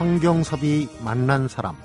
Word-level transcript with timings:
성경섭이 0.00 0.88
만난 1.04 1.46
사람 1.46 1.76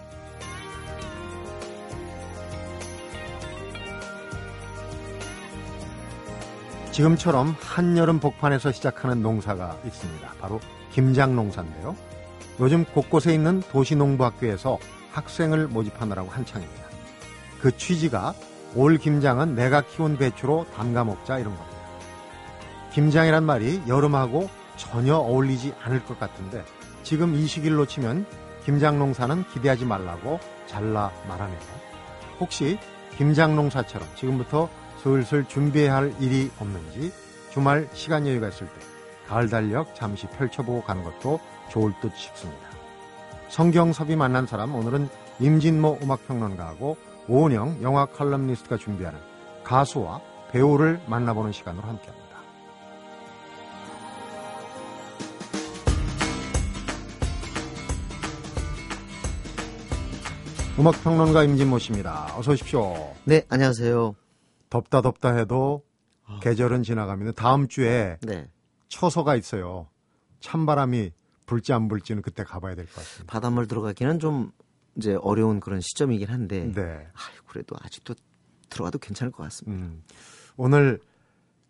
지금처럼 6.93 7.57
한여름 7.59 8.21
복판에서 8.21 8.71
시작하는 8.71 9.21
농사가 9.21 9.77
있습니다. 9.83 10.29
바로 10.39 10.61
김장 10.93 11.35
농사인데요. 11.35 11.93
요즘 12.61 12.85
곳곳에 12.85 13.33
있는 13.33 13.61
도시농부학교에서 13.69 14.77
학생을 15.11 15.67
모집하느라고 15.67 16.29
한창입니다. 16.29 16.83
그 17.59 17.75
취지가 17.75 18.33
올 18.75 18.97
김장은 18.97 19.55
내가 19.55 19.81
키운 19.81 20.17
배추로 20.17 20.67
담가 20.73 21.03
먹자 21.03 21.39
이런 21.39 21.53
겁니다. 21.53 21.77
김장이란 22.93 23.43
말이 23.43 23.81
여름하고 23.89 24.49
전혀 24.77 25.15
어울리지 25.15 25.73
않을 25.83 26.05
것 26.05 26.17
같은데 26.17 26.63
지금 27.05 27.35
이 27.35 27.45
시기를 27.45 27.77
놓치면 27.77 28.25
김장 28.65 28.97
농사는 28.97 29.45
기대하지 29.53 29.85
말라고 29.85 30.39
잘라 30.65 31.11
말하네요. 31.27 31.59
혹시 32.39 32.79
김장 33.15 33.55
농사처럼 33.55 34.07
지금부터 34.15 34.67
슬슬 35.01 35.45
준비해야 35.45 35.95
할 35.95 36.13
일이 36.19 36.51
없는지 36.59 37.13
주말 37.51 37.87
시간 37.93 38.25
여유가 38.25 38.47
있을 38.49 38.65
때 38.65 38.73
가을 39.27 39.49
달력 39.49 39.93
잠시 39.93 40.25
펼쳐보고 40.27 40.81
가는 40.81 41.03
것도 41.03 41.39
좋을 41.69 41.93
듯 42.01 42.11
싶습니다. 42.15 42.67
성경섭이 43.49 44.15
만난 44.15 44.47
사람 44.47 44.73
오늘은 44.73 45.07
임진모 45.39 45.99
음악평론가하고 46.01 46.97
오은영 47.27 47.83
영화 47.83 48.07
칼럼니스트가 48.07 48.77
준비하는 48.77 49.19
가수와 49.63 50.21
배우를 50.51 50.99
만나보는 51.05 51.51
시간으로 51.51 51.87
함께합니다. 51.87 52.24
음악평론가 60.77 61.43
임진모 61.43 61.79
씨입니다. 61.79 62.37
어서 62.37 62.51
오십시오. 62.51 63.13
네, 63.23 63.45
안녕하세요. 63.49 64.13
덥다 64.69 65.01
덥다 65.01 65.33
해도 65.35 65.83
계절은 66.41 66.83
지나가면 66.83 67.33
다음 67.35 67.67
주에 67.67 68.17
네. 68.21 68.49
처서가 68.89 69.35
있어요. 69.35 69.87
찬바람이 70.41 71.11
불지 71.45 71.71
안 71.73 71.87
불지는 71.87 72.21
그때 72.21 72.43
가봐야 72.43 72.75
될 72.75 72.85
것 72.87 72.95
같습니다. 72.95 73.31
바닷물 73.31 73.67
들어가기는 73.67 74.19
좀 74.19 74.51
이제 74.97 75.15
어려운 75.21 75.59
그런 75.59 75.79
시점이긴 75.79 76.27
한데 76.27 76.71
네. 76.73 76.81
아유, 76.83 77.41
그래도 77.47 77.75
아직도 77.81 78.15
들어가도 78.69 78.99
괜찮을 78.99 79.31
것 79.31 79.43
같습니다. 79.43 79.85
음. 79.85 80.03
오늘 80.57 80.99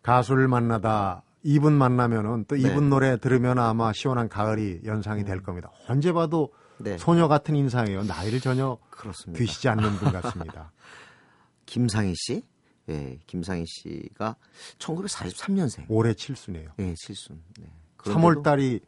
가수를 0.01 0.47
만나다 0.47 1.23
이분 1.43 1.73
만나면은 1.73 2.45
또 2.47 2.55
네. 2.55 2.61
이분 2.61 2.89
노래 2.89 3.17
들으면 3.17 3.59
아마 3.59 3.93
시원한 3.93 4.29
가을이 4.29 4.81
연상이 4.85 5.23
될 5.23 5.43
겁니다. 5.43 5.69
언제 5.87 6.11
봐도 6.11 6.51
네. 6.77 6.97
소녀 6.97 7.27
같은 7.27 7.55
인상이에요. 7.55 8.03
나이를 8.03 8.39
전혀 8.39 8.77
그렇습니다. 8.89 9.37
드시지 9.37 9.69
않는 9.69 9.95
분 9.97 10.11
같습니다. 10.11 10.71
김상희 11.65 12.13
씨? 12.15 12.43
예, 12.89 13.17
김상희 13.25 13.65
씨가 13.65 14.35
1943년생. 14.77 15.85
올해 15.89 16.13
칠순이에요. 16.13 16.69
예, 16.79 16.93
칠순. 16.95 17.41
네. 17.59 17.67
3월 17.97 18.43
달이 18.43 18.79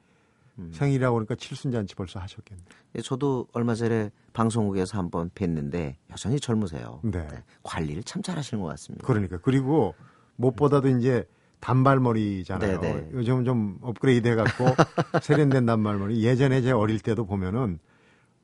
음. 0.59 0.71
생일이라고 0.73 1.15
그러니까 1.15 1.35
칠순 1.35 1.71
잔치 1.71 1.95
벌써 1.95 2.19
하셨겠네요. 2.19 2.65
예, 2.95 3.01
저도 3.01 3.47
얼마 3.53 3.75
전에 3.75 4.11
방송국에서 4.33 4.97
한번 4.97 5.29
뵀는데 5.31 5.95
여전히 6.11 6.39
젊으세요. 6.39 7.01
네. 7.03 7.27
관리를 7.63 8.03
참 8.03 8.21
잘하시는 8.21 8.61
것 8.61 8.69
같습니다. 8.69 9.05
그러니까 9.05 9.37
그리고 9.41 9.95
무엇보다도 10.35 10.89
이제 10.89 11.27
단발머리잖아요. 11.59 12.79
네네. 12.79 13.09
요즘 13.13 13.45
좀 13.45 13.77
업그레이드 13.81 14.27
해갖고 14.27 14.65
세련된 15.21 15.65
단발머리. 15.65 16.23
예전에 16.23 16.61
제 16.61 16.71
어릴 16.71 16.99
때도 16.99 17.25
보면은 17.25 17.79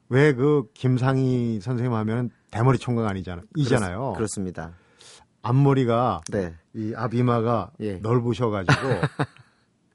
왜 0.10 0.34
그 0.34 0.66
김상희 0.74 1.60
선생님 1.62 1.94
하면은 1.94 2.30
대머리 2.52 2.78
총각 2.78 3.08
아니잖아요. 3.08 3.46
이잖아요. 3.56 4.14
그렇, 4.16 4.28
습니다 4.28 4.74
앞머리가 5.42 6.22
네. 6.32 6.54
이 6.74 6.94
앞이마가 6.96 7.72
예. 7.82 7.96
넓으셔가지고 7.98 8.74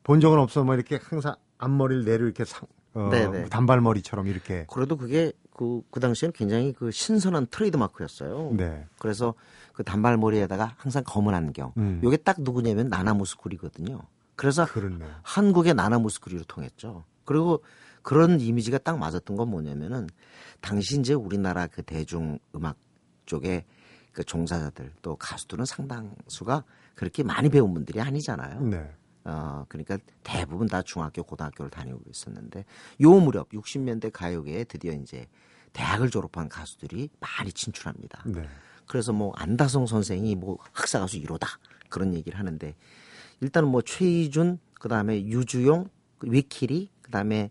본 0.02 0.20
적은 0.20 0.38
없어 0.38 0.64
뭐 0.64 0.74
이렇게 0.74 0.98
항상 1.02 1.36
앞머리를 1.58 2.04
내려 2.04 2.24
이렇게 2.24 2.44
상, 2.44 2.66
어, 2.94 3.08
네네. 3.10 3.46
단발머리처럼 3.46 4.26
이렇게. 4.26 4.66
그래도 4.70 4.96
그게 4.96 5.32
그, 5.58 5.82
그 5.90 5.98
당시에는 5.98 6.32
굉장히 6.32 6.72
그 6.72 6.92
신선한 6.92 7.48
트레이드 7.50 7.76
마크였어요. 7.76 8.52
네. 8.56 8.86
그래서 9.00 9.34
그 9.72 9.82
단발머리에다가 9.82 10.74
항상 10.76 11.02
검은 11.04 11.34
안경. 11.34 11.72
음. 11.76 12.00
요게 12.04 12.18
딱 12.18 12.40
누구냐면 12.40 12.88
나나무스쿠리거든요. 12.88 14.00
그래서 14.36 14.64
그렇네. 14.66 15.04
한국의 15.22 15.74
나나무스쿠리로 15.74 16.44
통했죠. 16.44 17.04
그리고 17.24 17.64
그런 18.02 18.40
이미지가 18.40 18.78
딱 18.78 18.98
맞았던 18.98 19.36
건 19.36 19.50
뭐냐면은 19.50 20.08
당시 20.60 21.00
이제 21.00 21.12
우리나라 21.12 21.66
그 21.66 21.82
대중 21.82 22.38
음악 22.54 22.76
쪽에 23.26 23.64
그 24.12 24.22
종사자들 24.22 24.92
또 25.02 25.16
가수들은 25.16 25.64
상당수가 25.64 26.62
그렇게 26.94 27.24
많이 27.24 27.48
배운 27.48 27.74
분들이 27.74 28.00
아니잖아요. 28.00 28.60
네. 28.60 28.88
어, 29.24 29.64
그러니까 29.68 29.98
대부분 30.22 30.68
다 30.68 30.82
중학교, 30.82 31.24
고등학교를 31.24 31.68
다니고 31.68 32.00
있었는데 32.08 32.64
요 33.00 33.12
무렵 33.14 33.48
60년대 33.50 34.12
가요계에 34.12 34.64
드디어 34.64 34.92
이제 34.92 35.26
대학을 35.72 36.10
졸업한 36.10 36.48
가수들이 36.48 37.10
많이 37.20 37.52
진출합니다. 37.52 38.22
네. 38.26 38.48
그래서 38.86 39.12
뭐 39.12 39.32
안다성 39.36 39.86
선생이 39.86 40.34
뭐 40.36 40.58
학사 40.72 40.98
가수 40.98 41.18
1호다 41.18 41.46
그런 41.88 42.14
얘기를 42.14 42.38
하는데 42.38 42.74
일단은 43.40 43.68
뭐 43.68 43.82
최희준 43.82 44.58
그다음에 44.74 45.24
유주용 45.26 45.88
그 46.18 46.26
위키리 46.30 46.90
그다음에 47.02 47.50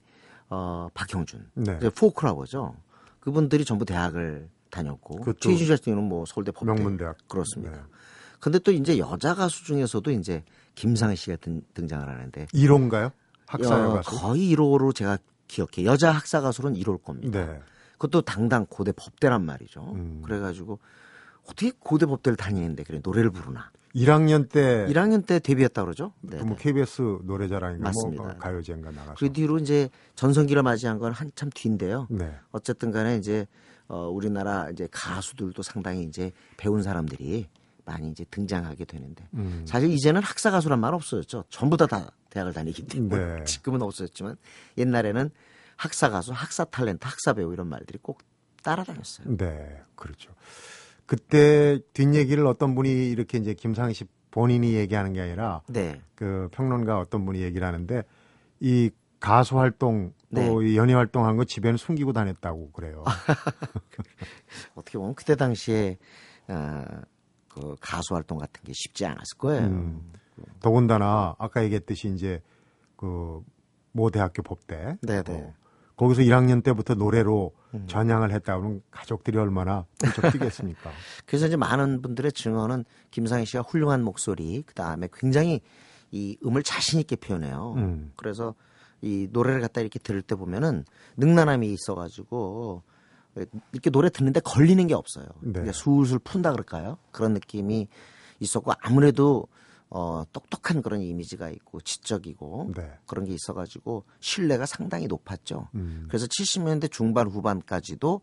어 0.49 0.89
박형준 0.93 1.51
네. 1.55 1.77
이제 1.77 1.89
포크라고죠. 1.89 2.75
그분들이 3.19 3.65
전부 3.65 3.85
대학을 3.85 4.49
다녔고 4.69 5.33
최희준 5.39 5.67
같은 5.67 5.93
경우는 5.93 6.09
뭐 6.09 6.25
서울대 6.25 6.51
법대 6.51 6.65
명문대학. 6.73 7.17
그렇습니다. 7.27 7.77
네. 7.77 7.83
근데 8.39 8.59
또 8.59 8.71
이제 8.71 8.97
여자 8.97 9.33
가수 9.33 9.63
중에서도 9.65 10.11
이제 10.11 10.43
김상희 10.75 11.15
씨가 11.15 11.37
등, 11.37 11.61
등장을 11.73 12.07
하는데 12.07 12.45
1호인가요? 12.53 13.11
학사여 13.47 13.89
어, 13.89 13.93
가수? 13.95 14.11
거의 14.11 14.55
1호로 14.55 14.93
제가 14.93 15.17
기억해. 15.47 15.85
여자 15.85 16.11
학사 16.11 16.41
가수로는 16.41 16.79
1호일 16.79 17.01
겁니다. 17.01 17.45
네. 17.45 17.59
그것도 17.97 18.21
당당 18.21 18.65
고대 18.69 18.91
법대란 18.91 19.43
말이죠. 19.45 19.81
음. 19.95 20.21
그래가지고 20.23 20.79
어떻게 21.45 21.71
고대 21.79 22.05
법대를 22.05 22.35
다니는데 22.35 22.83
그래 22.83 22.99
노래를 23.03 23.31
부르나? 23.31 23.71
1학년 23.95 24.47
때 24.49 24.85
1학년 24.89 25.25
때 25.25 25.39
데뷔했다 25.39 25.83
그러죠. 25.83 26.13
네. 26.21 26.41
뭐 26.43 26.55
KBS 26.55 27.19
노래자랑인가 27.23 27.91
뭐 27.91 28.03
맞습니다. 28.03 28.23
어, 28.23 28.37
가요제인가 28.37 28.91
나가서 28.91 29.15
그 29.17 29.31
뒤로 29.31 29.57
이제 29.57 29.89
전성기를 30.15 30.61
맞이한 30.61 30.99
건 30.99 31.13
한참 31.13 31.49
뒤인데요. 31.53 32.07
네. 32.09 32.31
어쨌든 32.51 32.91
간에 32.91 33.17
이제 33.17 33.47
어, 33.87 34.07
우리나라 34.09 34.69
이제 34.69 34.87
가수들도 34.91 35.63
상당히 35.63 36.03
이제 36.03 36.31
배운 36.57 36.83
사람들이 36.83 37.47
많이 37.85 38.09
이제 38.11 38.25
등장하게 38.29 38.85
되는데 38.85 39.27
음. 39.33 39.63
사실 39.65 39.89
이제는 39.89 40.21
학사 40.21 40.51
가수란 40.51 40.79
말 40.79 40.93
없어졌죠. 40.93 41.45
전부 41.49 41.77
다, 41.77 41.87
다 41.87 42.11
대학을 42.29 42.53
다니기 42.53 42.85
때문에 42.85 43.37
네. 43.37 43.43
지금은 43.45 43.81
없어졌지만 43.81 44.35
옛날에는 44.77 45.31
학사 45.77 46.09
가수, 46.09 46.33
학사 46.33 46.65
탤런트, 46.65 46.99
학사 47.03 47.33
배우 47.33 47.53
이런 47.53 47.67
말들이 47.67 47.99
꼭 48.01 48.19
따라다녔어요. 48.63 49.37
네, 49.37 49.81
그렇죠. 49.95 50.33
그때 51.05 51.79
뒷얘기를 51.93 52.45
어떤 52.45 52.75
분이 52.75 53.09
이렇게 53.09 53.37
이제 53.37 53.53
김상희 53.53 53.93
씨 53.93 54.05
본인이 54.31 54.73
얘기하는 54.73 55.13
게 55.13 55.21
아니라 55.21 55.61
네, 55.67 56.01
그 56.15 56.49
평론가 56.51 56.99
어떤 56.99 57.25
분이 57.25 57.41
얘기를 57.41 57.65
하는데 57.65 58.03
이 58.59 58.89
가수 59.19 59.57
활동 59.57 60.13
또 60.35 60.61
네. 60.61 60.69
이 60.71 60.77
연예 60.77 60.93
활동한 60.93 61.37
거 61.37 61.45
집에는 61.45 61.77
숨기고 61.77 62.11
다녔다고 62.11 62.71
그래요. 62.71 63.03
어떻게 64.75 64.97
보면 64.97 65.15
그때 65.15 65.35
당시에 65.35 65.97
어, 66.49 66.83
그 67.47 67.75
가수 67.79 68.15
활동 68.15 68.37
같은 68.39 68.63
게 68.63 68.73
쉽지 68.75 69.05
않았을 69.05 69.37
거예요. 69.37 69.67
음. 69.67 70.11
더군다나 70.59 71.35
아까 71.37 71.63
얘기했듯이 71.63 72.09
이제 72.09 72.41
그 72.95 73.43
모 73.97 74.11
대학교 74.11 74.43
법대 74.43 74.95
네, 75.01 75.23
네. 75.23 75.33
어, 75.33 75.53
거기서 75.97 76.21
1학년 76.21 76.63
때부터 76.63 76.93
노래로 76.93 77.53
전향을 77.87 78.31
했다 78.31 78.57
그러면 78.57 78.81
가족들이 78.91 79.37
얼마나 79.37 79.85
훌쩍 80.01 80.31
뛰겠습니까? 80.31 80.91
그래서 81.25 81.47
이제 81.47 81.57
많은 81.57 82.01
분들의 82.01 82.31
증언은 82.31 82.85
김상희 83.11 83.45
씨가 83.45 83.63
훌륭한 83.63 84.03
목소리, 84.03 84.63
그 84.65 84.73
다음에 84.73 85.09
굉장히 85.11 85.61
이 86.11 86.37
음을 86.45 86.63
자신 86.63 86.99
있게 86.99 87.15
표현해요. 87.15 87.73
음. 87.77 88.13
그래서 88.15 88.55
이 89.01 89.27
노래를 89.31 89.59
갖다 89.61 89.81
이렇게 89.81 89.99
들을 89.99 90.21
때 90.21 90.35
보면은 90.35 90.85
능란함이 91.17 91.71
있어가지고 91.73 92.83
이렇게 93.71 93.89
노래 93.89 94.09
듣는데 94.09 94.39
걸리는 94.39 94.85
게 94.87 94.93
없어요. 94.93 95.25
네. 95.41 95.51
그러니까 95.51 95.73
술술 95.73 96.19
푼다 96.19 96.51
그럴까요? 96.51 96.97
그런 97.11 97.33
느낌이 97.33 97.87
있었고 98.39 98.71
아무래도 98.81 99.47
어, 99.89 100.23
똑똑한 100.33 100.81
그런 100.81 101.01
이미지가 101.01 101.49
있고 101.49 101.79
지적이고 101.81 102.73
네. 102.75 102.91
그런 103.05 103.25
게 103.25 103.33
있어가지고 103.33 104.03
신뢰가 104.19 104.65
상당히 104.65 105.07
높았죠. 105.07 105.69
음. 105.75 106.05
그래서 106.09 106.25
70년대 106.27 106.91
중반 106.91 107.27
후반까지도 107.27 108.21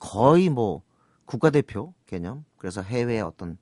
거의 0.00 0.48
뭐 0.50 0.82
국가대표 1.24 1.94
개념 2.06 2.44
그래서 2.58 2.82
해외 2.82 3.20
어떤 3.20 3.56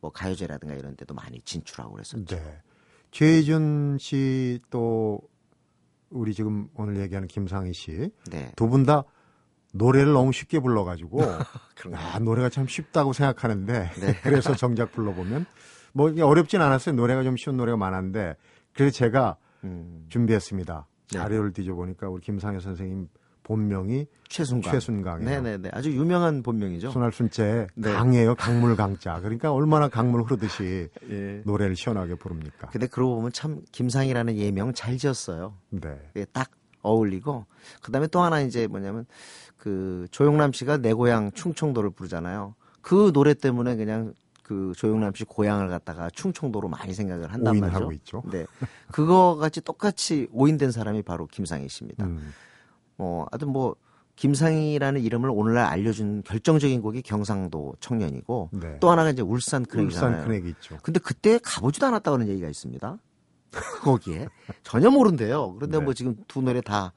뭐 0.00 0.12
가요제라든가 0.12 0.74
이런 0.74 0.96
데도 0.96 1.14
많이 1.14 1.40
진출하고 1.42 1.92
그랬었죠. 1.94 2.36
네. 2.36 2.62
최희준 3.10 3.96
씨 3.98 4.60
또 4.70 5.20
우리 6.10 6.34
지금 6.34 6.68
오늘 6.74 6.98
얘기하는 7.00 7.28
김상희 7.28 7.72
씨. 7.72 8.10
네. 8.30 8.52
두분다 8.56 9.04
노래를 9.72 10.12
너무 10.12 10.32
쉽게 10.32 10.60
불러가지고? 10.60 11.20
아 11.92 12.18
노래가 12.18 12.48
참 12.48 12.66
쉽다고 12.66 13.12
생각하는데 13.12 13.90
네. 14.00 14.20
그래서 14.22 14.54
정작 14.54 14.92
불러보면 14.92 15.46
뭐 15.96 16.12
어렵진 16.22 16.60
않았어요. 16.60 16.94
노래가 16.94 17.22
좀 17.22 17.36
쉬운 17.38 17.56
노래가 17.56 17.78
많았는데 17.78 18.36
그래서 18.74 18.94
제가 18.94 19.36
음, 19.64 20.04
준비했습니다. 20.10 20.86
네. 21.12 21.18
자료를 21.18 21.52
뒤져보니까 21.54 22.10
우리 22.10 22.20
김상희 22.20 22.60
선생님 22.60 23.08
본명이 23.44 24.06
최순강. 24.28 24.72
최순강이에요. 24.72 25.30
네네네. 25.30 25.70
아주 25.72 25.90
유명한 25.92 26.42
본명이죠. 26.42 26.90
순할순째 26.90 27.68
네. 27.76 27.92
강이에요. 27.92 28.34
강물 28.34 28.76
강자. 28.76 29.20
그러니까 29.20 29.52
얼마나 29.52 29.88
강물 29.88 30.24
흐르듯이 30.24 30.88
예. 31.08 31.42
노래를 31.46 31.76
시원하게 31.76 32.16
부릅니까? 32.16 32.68
근데 32.68 32.88
그러고 32.88 33.14
보면 33.16 33.32
참 33.32 33.62
김상희라는 33.72 34.36
예명 34.36 34.74
잘 34.74 34.98
지었어요. 34.98 35.54
네. 35.70 35.96
그게 36.12 36.26
딱 36.32 36.50
어울리고 36.82 37.46
그다음에 37.82 38.06
또 38.08 38.20
하나 38.20 38.40
이제 38.40 38.66
뭐냐면 38.66 39.06
그 39.56 40.06
조영남 40.10 40.52
씨가 40.52 40.78
내 40.78 40.92
고향 40.92 41.32
충청도를 41.32 41.90
부르잖아요. 41.90 42.54
그 42.82 43.12
노래 43.12 43.32
때문에 43.32 43.76
그냥 43.76 44.12
그 44.46 44.72
조영남 44.76 45.12
씨 45.12 45.24
고향을 45.24 45.68
갖다가 45.68 46.08
충청도로 46.10 46.68
많이 46.68 46.94
생각을 46.94 47.32
한단 47.32 47.52
오인하고 47.54 47.86
말이죠. 47.86 47.92
있죠. 47.94 48.22
네. 48.30 48.46
그거 48.92 49.34
같이 49.34 49.60
똑같이 49.60 50.28
오인된 50.30 50.70
사람이 50.70 51.02
바로 51.02 51.26
김상희 51.26 51.68
씨입니다. 51.68 52.04
음. 52.04 52.32
뭐 52.94 53.26
하여튼 53.32 53.48
뭐 53.48 53.74
김상희라는 54.14 55.00
이름을 55.02 55.30
오늘날 55.30 55.66
알려준 55.66 56.22
결정적인 56.22 56.80
곡이 56.80 57.02
경상도 57.02 57.74
청년이고 57.80 58.50
네. 58.52 58.78
또 58.78 58.88
하나가 58.88 59.10
이제 59.10 59.20
울산 59.20 59.64
큰애기잖아요. 59.64 60.10
울산 60.20 60.28
큰애기 60.28 60.46
있죠. 60.46 60.78
근데 60.84 61.00
그때 61.00 61.40
가보지도 61.42 61.84
않았다는 61.86 62.28
얘기가 62.28 62.48
있습니다. 62.48 62.98
거기에 63.82 64.28
전혀 64.62 64.90
모른대요. 64.90 65.54
그런데 65.54 65.78
네. 65.78 65.84
뭐 65.84 65.92
지금 65.92 66.16
두 66.28 66.40
노래 66.40 66.60
다 66.60 66.92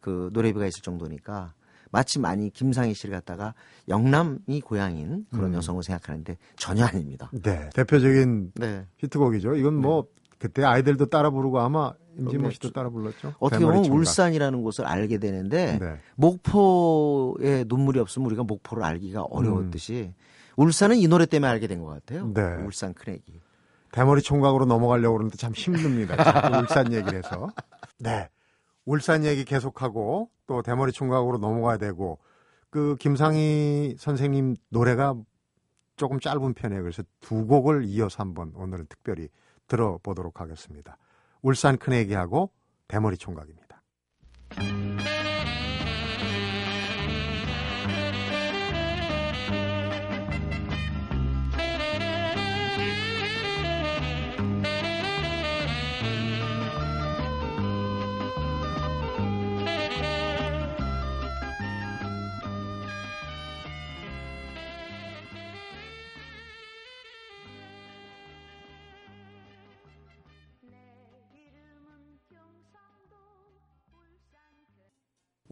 그 0.00 0.30
노래비가 0.32 0.66
있을 0.66 0.82
정도니까 0.82 1.54
마치 1.90 2.18
많이 2.18 2.50
김상희 2.50 2.94
씨를 2.94 3.14
갖다가 3.14 3.54
영남이 3.88 4.60
고향인 4.62 5.26
그런 5.30 5.50
음. 5.50 5.54
여성을 5.54 5.82
생각하는데 5.82 6.36
전혀 6.56 6.84
아닙니다. 6.84 7.30
네. 7.42 7.68
대표적인 7.74 8.52
네. 8.54 8.86
히트곡이죠. 8.98 9.54
이건 9.56 9.74
뭐 9.76 10.06
그때 10.38 10.62
아이들도 10.64 11.06
따라 11.06 11.30
부르고 11.30 11.58
아마 11.60 11.92
임진모 12.18 12.48
네. 12.48 12.54
씨도 12.54 12.70
따라 12.72 12.90
불렀죠. 12.90 13.34
어떻게 13.38 13.64
보면. 13.64 13.86
울산이라는 13.86 14.62
곳을 14.62 14.86
알게 14.86 15.18
되는데 15.18 15.78
네. 15.80 15.96
목포에 16.16 17.64
눈물이 17.68 17.98
없으면 18.00 18.26
우리가 18.26 18.42
목포를 18.44 18.82
알기가 18.84 19.22
어려웠듯이 19.22 20.12
울산은 20.56 20.96
이 20.96 21.06
노래 21.08 21.26
때문에 21.26 21.50
알게 21.50 21.66
된 21.68 21.80
것 21.80 21.86
같아요. 21.86 22.24
음. 22.24 22.34
네. 22.34 22.42
울산 22.64 22.92
크랙이. 22.94 23.22
대머리 23.92 24.20
총각으로 24.22 24.64
넘어가려고 24.66 25.14
그러는데 25.14 25.36
참 25.38 25.52
힘듭니다. 25.54 26.14
울산 26.60 26.92
얘기를 26.92 27.18
해서. 27.18 27.48
네. 27.98 28.28
울산 28.88 29.22
얘기 29.26 29.44
계속하고 29.44 30.30
또 30.46 30.62
대머리 30.62 30.92
총각으로 30.92 31.36
넘어가야 31.36 31.76
되고 31.76 32.18
그 32.70 32.96
김상희 32.98 33.96
선생님 33.98 34.56
노래가 34.70 35.14
조금 35.96 36.18
짧은 36.18 36.54
편이에요. 36.54 36.80
그래서 36.80 37.02
두 37.20 37.46
곡을 37.46 37.84
이어서 37.84 38.22
한번 38.22 38.50
오늘은 38.54 38.86
특별히 38.88 39.28
들어보도록 39.66 40.40
하겠습니다. 40.40 40.96
울산 41.42 41.76
큰애기하고 41.76 42.50
대머리 42.88 43.18
총각입니다. 43.18 43.82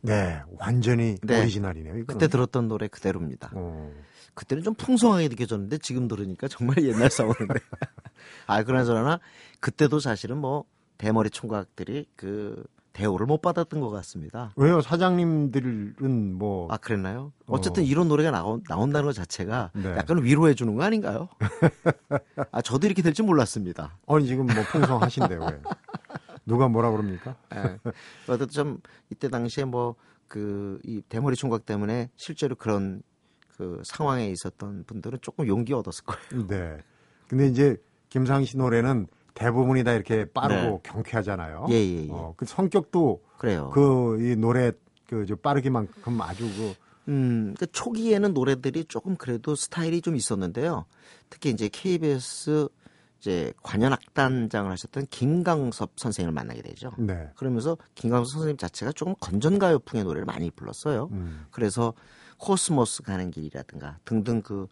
네, 0.06 0.40
완전히 0.58 1.16
네. 1.22 1.40
오리지널이네요. 1.40 1.92
이거는. 1.98 2.06
그때 2.06 2.28
들었던 2.28 2.68
노래 2.68 2.88
그대로입니다. 2.88 3.50
어, 3.54 3.92
그때는 4.34 4.62
좀 4.62 4.74
풍성하게 4.74 5.28
느껴졌는데 5.28 5.78
지금 5.78 6.08
들으니까 6.08 6.48
정말 6.48 6.78
옛날 6.84 7.10
사운드인데. 7.10 7.54
아, 8.46 8.62
그나저나 8.62 9.20
그때도 9.60 9.98
사실은 9.98 10.38
뭐 10.38 10.64
대머리 10.98 11.30
총각들이 11.30 12.06
그 12.16 12.64
대우를 12.92 13.26
못 13.26 13.42
받았던 13.42 13.80
것 13.80 13.90
같습니다. 13.90 14.52
왜요? 14.56 14.80
사장님들은 14.80 16.34
뭐 16.34 16.66
아, 16.70 16.78
그랬나요? 16.78 17.32
어쨌든 17.46 17.82
어. 17.82 17.86
이런 17.86 18.08
노래가 18.08 18.30
나온, 18.30 18.62
나온다는 18.66 19.04
것 19.06 19.12
자체가 19.12 19.70
네. 19.74 19.90
약간 19.98 20.22
위로해 20.24 20.54
주는 20.54 20.74
거 20.74 20.82
아닌가요? 20.82 21.28
아, 22.52 22.62
저도 22.62 22.86
이렇게 22.86 23.02
될줄 23.02 23.26
몰랐습니다. 23.26 23.98
아니 24.06 24.26
지금 24.26 24.46
뭐 24.46 24.64
풍성하신데요. 24.72 25.40
왜? 25.40 25.60
누가 26.46 26.68
뭐라 26.68 26.90
그럽니까? 26.92 27.36
예. 27.54 27.78
어쨌든 28.28 28.48
좀 28.48 28.80
이때 29.10 29.28
당시에 29.28 29.64
뭐 29.64 29.96
그 30.28 30.80
이 30.84 31.02
대머리 31.08 31.36
총각 31.36 31.66
때문에 31.66 32.10
실제로 32.16 32.54
그런 32.56 33.02
그 33.56 33.80
상황에 33.84 34.28
있었던 34.30 34.84
분들은 34.86 35.18
조금 35.22 35.46
용기 35.46 35.72
얻었을 35.72 36.04
거예요. 36.04 36.46
네. 36.48 36.78
근데 37.28 37.46
이제 37.46 37.76
김상희 38.08 38.44
씨 38.44 38.56
노래는 38.58 39.06
대부분이 39.34 39.84
다 39.84 39.92
이렇게 39.92 40.24
빠르고 40.26 40.80
경쾌하잖아요. 40.82 41.66
네. 41.68 41.74
예, 41.74 41.78
예, 41.78 42.04
예. 42.06 42.08
어, 42.10 42.34
그 42.36 42.44
성격도 42.44 43.22
그래요. 43.38 43.70
그 43.70 44.18
이 44.20 44.36
노래 44.36 44.72
그저 45.08 45.36
빠르기만큼 45.36 46.20
아주 46.20 46.44
그 46.56 46.74
음, 47.08 47.54
그 47.58 47.66
초기에는 47.70 48.34
노래들이 48.34 48.86
조금 48.86 49.14
그래도 49.16 49.54
스타일이 49.54 50.00
좀 50.02 50.16
있었는데요. 50.16 50.86
특히 51.30 51.50
이제 51.50 51.68
KBS 51.72 52.68
이제 53.26 53.52
관현악단장을 53.64 54.70
하셨던 54.70 55.08
김강섭 55.10 55.90
선생님을 55.96 56.32
만나게 56.32 56.62
되죠. 56.62 56.92
네. 56.96 57.28
그러면서 57.34 57.76
김강섭 57.96 58.30
선생님 58.30 58.56
자체가 58.56 58.92
조금 58.92 59.16
건전가요풍의 59.18 60.04
노래를 60.04 60.24
많이 60.24 60.48
불렀어요. 60.52 61.08
음. 61.10 61.46
그래서 61.50 61.92
코스모스 62.38 63.02
가는 63.02 63.32
길이라든가 63.32 63.98
등등 64.04 64.42
그 64.42 64.68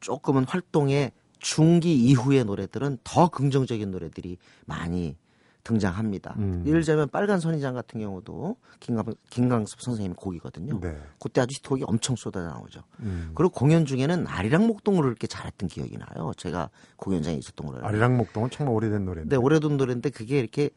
조금은 0.00 0.44
활동의 0.44 1.12
중기 1.38 1.94
이후의 1.94 2.44
노래들은 2.44 2.98
더 3.04 3.28
긍정적인 3.28 3.92
노래들이 3.92 4.38
많이 4.64 5.16
등장합니다. 5.64 6.34
음. 6.38 6.62
예를 6.66 6.80
들자면 6.80 7.08
빨간 7.08 7.40
선인장 7.40 7.74
같은 7.74 7.98
경우도 8.00 8.56
김강, 8.80 9.14
김강섭 9.30 9.80
선생님 9.80 10.14
곡이거든요. 10.14 10.78
네. 10.80 10.96
그때 11.18 11.40
아주 11.40 11.54
히트곡이 11.56 11.84
엄청 11.86 12.14
쏟아져 12.16 12.46
나오죠. 12.48 12.82
음. 13.00 13.32
그리고 13.34 13.50
공연 13.52 13.86
중에는 13.86 14.26
아리랑 14.26 14.66
목동으로 14.66 15.08
이렇게 15.08 15.26
잘했던 15.26 15.68
기억이 15.68 15.96
나요. 15.96 16.32
제가 16.36 16.70
공연장에 16.96 17.36
있었던 17.38 17.66
걸로. 17.66 17.84
아리랑 17.86 18.16
목동은 18.16 18.50
정말 18.50 18.74
오래된 18.74 19.04
노래인데. 19.04 19.36
네, 19.36 19.42
오래된 19.42 19.76
노래인데 19.76 20.10
그게 20.10 20.38
이렇게 20.38 20.70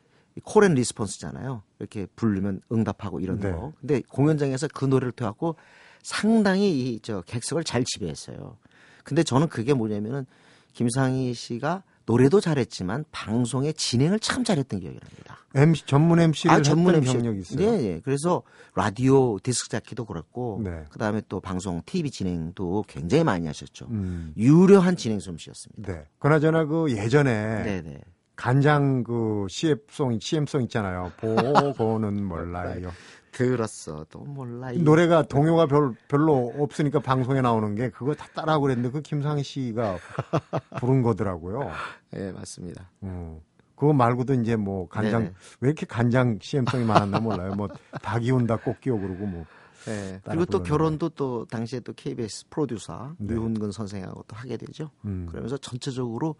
call 0.43 0.60
and 0.60 0.73
response잖아요. 0.75 1.63
이렇게 1.79 2.05
부르면 2.15 2.61
응답하고 2.71 3.19
이런 3.19 3.39
네. 3.39 3.51
거. 3.51 3.73
근데 3.81 4.01
공연장에서 4.09 4.67
그 4.73 4.85
노래를 4.85 5.11
통하고 5.11 5.55
상당히 6.03 6.93
이 6.93 6.99
저 7.01 7.21
객석을 7.21 7.63
잘 7.63 7.83
지배했어요. 7.83 8.57
근데 9.03 9.23
저는 9.23 9.49
그게 9.49 9.73
뭐냐면은 9.73 10.25
김상희 10.73 11.33
씨가 11.33 11.83
노래도 12.07 12.39
잘했지만 12.39 13.03
방송의 13.11 13.73
진행을 13.73 14.19
참 14.19 14.43
잘했던 14.45 14.79
기억이 14.79 14.97
납니다. 14.97 15.37
MC 15.53 15.85
전문 15.85 16.19
MC를 16.19 16.55
아, 16.55 16.61
전문 16.61 16.95
했던 16.95 17.03
MC. 17.03 17.13
경력이 17.13 17.39
있어요. 17.41 17.71
네, 17.71 17.77
네. 17.77 18.01
그래서 18.03 18.43
라디오 18.75 19.37
디스크 19.39 19.69
자키도 19.69 20.05
그렇고 20.05 20.61
네. 20.63 20.85
그다음에 20.89 21.21
또 21.27 21.41
방송 21.41 21.81
TV 21.85 22.09
진행도 22.09 22.85
굉장히 22.87 23.25
많이 23.25 23.45
하셨죠. 23.45 23.87
음. 23.91 24.33
유려한 24.37 24.95
진행 24.95 25.19
솜씨였습니다. 25.19 25.93
네. 25.93 26.05
그나저나 26.19 26.65
그 26.65 26.91
예전에 26.91 27.63
네, 27.63 27.81
네. 27.81 27.99
간장 28.37 29.03
그 29.03 29.45
CF송, 29.49 30.17
CM송 30.19 30.61
있잖아요. 30.63 31.11
보고는 31.17 32.23
몰라요. 32.23 32.91
들었어. 33.37 34.05
또 34.09 34.19
몰라. 34.19 34.71
이 34.71 34.79
노래가 34.79 35.23
동요가 35.23 35.67
별, 35.67 35.93
별로 36.07 36.53
없으니까 36.57 36.99
방송에 36.99 37.41
나오는 37.41 37.75
게 37.75 37.89
그거 37.89 38.15
다 38.15 38.27
따라하고 38.33 38.63
그랬는데 38.63 38.89
그 38.89 39.01
김상희 39.01 39.43
씨가 39.43 39.97
부른 40.79 41.03
거더라고요. 41.03 41.69
네, 42.11 42.31
맞습니다. 42.31 42.89
어. 43.01 43.39
그거 43.75 43.93
말고도 43.93 44.33
이제 44.33 44.55
뭐 44.55 44.87
간장 44.87 45.21
네네. 45.21 45.33
왜 45.61 45.69
이렇게 45.69 45.85
간장 45.85 46.39
CM송이 46.41 46.83
많았나 46.83 47.19
몰라요. 47.19 47.53
뭐 47.53 47.67
닭이 48.01 48.31
온다 48.31 48.57
꽃기오 48.57 48.99
그러고 48.99 49.27
뭐 49.27 49.45
네. 49.85 50.19
그리고 50.23 50.45
또 50.45 50.63
결혼도 50.63 51.09
또 51.09 51.45
당시에 51.45 51.81
또 51.81 51.93
KBS 51.93 52.47
프로듀서 52.49 53.13
네. 53.19 53.35
유훈근 53.35 53.71
선생하고 53.71 54.25
또 54.27 54.35
하게 54.35 54.57
되죠. 54.57 54.89
음. 55.05 55.27
그러면서 55.29 55.57
전체적으로 55.57 56.35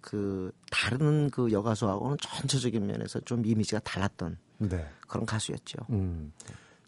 그 0.00 0.50
다른 0.70 1.28
그 1.30 1.52
여가수하고는 1.52 2.16
전체적인 2.22 2.86
면에서 2.86 3.20
좀 3.20 3.44
이미지가 3.44 3.80
달랐던 3.80 4.38
네. 4.68 4.86
그런 5.06 5.26
가수였죠. 5.26 5.78
음. 5.90 6.32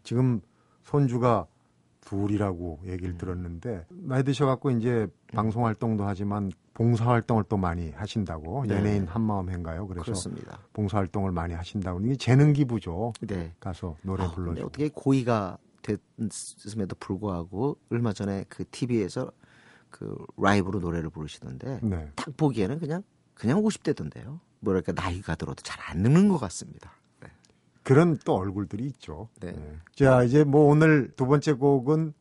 지금 0.03 0.41
손주가 0.85 1.47
둘이라고 2.03 2.81
얘기를 2.85 3.17
들었는데 3.17 3.87
나이 3.91 4.23
드셔갖고 4.23 4.71
이제 4.73 5.07
방송 5.33 5.65
활동도 5.67 6.05
하지만 6.05 6.51
봉사 6.75 7.07
활동을 7.07 7.45
또 7.49 7.57
많이 7.57 7.91
하신다고 7.93 8.67
네. 8.67 8.75
연예인 8.77 9.07
한마음인가요? 9.07 9.87
그래서 9.87 10.05
그렇습니다. 10.05 10.59
봉사 10.73 10.99
활동을 10.99 11.33
많이 11.33 11.55
하신다고 11.55 12.01
이게 12.01 12.17
재능 12.17 12.53
기부죠. 12.53 13.13
네. 13.23 13.55
가서 13.61 13.97
노래 14.03 14.25
아, 14.25 14.31
불러주고. 14.31 14.67
어떻게 14.67 14.89
고의가 14.89 15.57
됐음에도 15.83 16.97
불구하고 16.99 17.79
얼마 17.91 18.13
전에 18.13 18.45
그 18.49 18.65
TV에서 18.71 19.31
그 19.91 20.17
라이브로 20.37 20.81
노래를 20.81 21.09
부르시던데 21.11 21.81
네. 21.83 22.11
딱 22.17 22.37
보기에는 22.37 22.79
그냥 22.81 23.03
그냥 23.35 23.63
50대던데요. 23.63 24.41
뭐랄까 24.61 24.93
나이가 24.93 25.35
들어도 25.37 25.63
잘 25.63 25.75
안 25.91 25.99
늙는 26.03 26.29
것 26.29 26.39
같습니다. 26.39 26.93
네. 27.85 27.95
그런 27.95 28.17
또 28.25 28.35
얼굴들이 28.35 28.85
있죠. 28.87 29.29
네. 29.41 29.53
네. 29.53 29.77
자, 29.95 30.23
이제 30.25 30.43
뭐 30.45 30.65
오늘 30.71 31.11
두 31.17 31.27
번째 31.27 31.53
곡은 31.53 32.15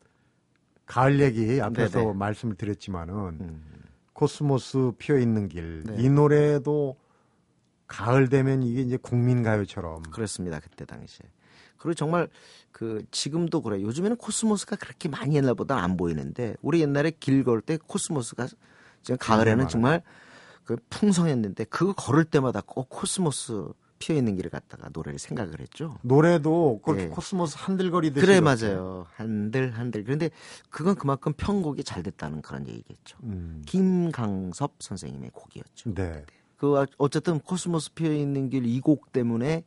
가을 0.86 1.20
얘기 1.22 1.62
앞에서 1.62 2.00
네네. 2.00 2.13
말씀을 2.13 2.55
드렸지만은 2.55 3.15
음, 3.15 3.63
코스모스 4.13 4.91
피어 4.98 5.17
있는 5.17 5.48
길. 5.48 5.84
네. 5.86 5.96
이 6.00 6.10
노래도 6.10 6.98
가을 7.88 8.27
되면 8.27 8.62
이게 8.63 8.82
이제 8.82 8.98
국민 8.98 9.41
가요처럼 9.43 10.03
그렇습니다. 10.12 10.60
그때 10.60 10.86
당시에. 10.86 11.25
그리고 11.77 11.93
정말 11.96 12.27
그 12.72 13.05
지금도 13.12 13.62
그래. 13.62 13.82
요 13.82 13.88
요즘에는 13.88 14.17
코스모스가 14.17 14.75
그렇게 14.77 15.08
많이 15.10 15.36
옛날보다 15.36 15.77
안 15.77 15.96
보이는데 15.98 16.55
우리 16.62 16.82
옛날에 16.82 17.12
길 17.12 17.43
걸 17.43 17.62
때 17.62 17.77
코스모스가 17.77 18.48
지금 19.01 19.17
가을에는. 19.20 19.67
정말 19.67 20.01
그 20.63 20.77
풍성했는데 20.89 21.65
그거 21.65 21.93
걸을 21.93 22.25
때마다 22.25 22.62
꼭 22.65 22.89
코스모스 22.89 23.67
피어 24.00 24.15
있는 24.15 24.35
길을 24.35 24.50
갖다가 24.50 24.89
노래를 24.91 25.19
생각을 25.19 25.59
했죠. 25.59 25.97
노래도 26.01 26.79
그렇게 26.83 27.03
네. 27.05 27.09
코스모스 27.09 27.55
한들거리듯이 27.57 28.25
그래. 28.25 28.41
맞아요. 28.41 29.05
한들 29.15 29.71
한들. 29.77 30.03
그런데 30.03 30.29
그건 30.69 30.95
그만큼 30.95 31.33
편곡이 31.33 31.83
잘 31.83 32.03
됐다는 32.03 32.41
그런 32.41 32.67
얘기겠죠. 32.67 33.17
음. 33.23 33.62
김강섭 33.65 34.73
선생님의 34.79 35.31
곡이었죠. 35.33 35.93
네. 35.93 36.25
그 36.57 36.85
어쨌든 36.97 37.39
코스모스 37.39 37.93
피어 37.93 38.12
있는 38.13 38.50
길 38.50 38.65
이 38.65 38.79
곡 38.81 39.12
때문에 39.12 39.63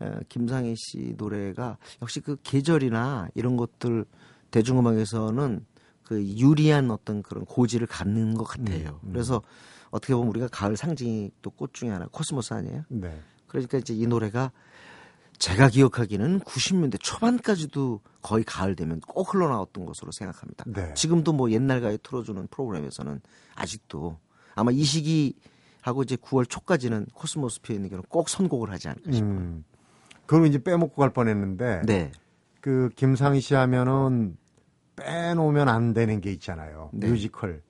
어, 0.00 0.18
김상희 0.28 0.74
씨 0.76 1.14
노래가 1.16 1.76
역시 2.00 2.20
그 2.20 2.36
계절이나 2.42 3.28
이런 3.34 3.56
것들 3.56 4.04
대중음악에서는 4.50 5.64
그 6.04 6.24
유리한 6.24 6.90
어떤 6.90 7.22
그런 7.22 7.44
고지를 7.44 7.86
갖는 7.86 8.34
것 8.34 8.44
같아요. 8.44 9.00
음, 9.02 9.08
음. 9.08 9.12
그래서 9.12 9.42
어떻게 9.90 10.14
보면 10.14 10.28
우리가 10.30 10.48
가을 10.48 10.76
상징이 10.76 11.30
또 11.42 11.50
꽃 11.50 11.74
중에 11.74 11.90
하나 11.90 12.06
코스모스 12.10 12.54
아니에요? 12.54 12.84
네. 12.88 13.20
그러니까 13.50 13.78
이제 13.78 13.92
이 13.92 14.06
노래가 14.06 14.52
제가 15.38 15.68
기억하기는 15.68 16.40
90년대 16.40 16.98
초반까지도 17.00 18.00
거의 18.22 18.44
가을 18.44 18.76
되면 18.76 19.00
꼭 19.00 19.34
흘러나왔던 19.34 19.86
것으로 19.86 20.12
생각합니다. 20.12 20.64
네. 20.66 20.94
지금도 20.94 21.32
뭐 21.32 21.50
옛날 21.50 21.80
가요 21.80 21.96
틀어주는 21.96 22.46
프로그램에서는 22.48 23.20
아직도 23.56 24.18
아마 24.54 24.70
이 24.70 24.84
시기 24.84 25.34
하고 25.80 26.02
이제 26.02 26.16
9월 26.16 26.48
초까지는 26.48 27.06
코스모스 27.14 27.62
피어 27.62 27.74
있는 27.74 27.88
경우는 27.88 28.06
꼭 28.08 28.28
선곡을 28.28 28.70
하지 28.70 28.88
않을까 28.88 29.12
싶어요. 29.12 29.30
음. 29.30 29.64
그걸 30.26 30.46
이제 30.46 30.62
빼먹고 30.62 30.94
갈 30.96 31.10
뻔했는데 31.10 31.82
네. 31.86 32.12
그 32.60 32.90
김상희 32.94 33.40
씨 33.40 33.54
하면은 33.54 34.36
빼놓으면 34.96 35.68
안 35.68 35.94
되는 35.94 36.20
게 36.20 36.30
있잖아요. 36.32 36.90
네. 36.92 37.08
뮤지컬 37.08 37.62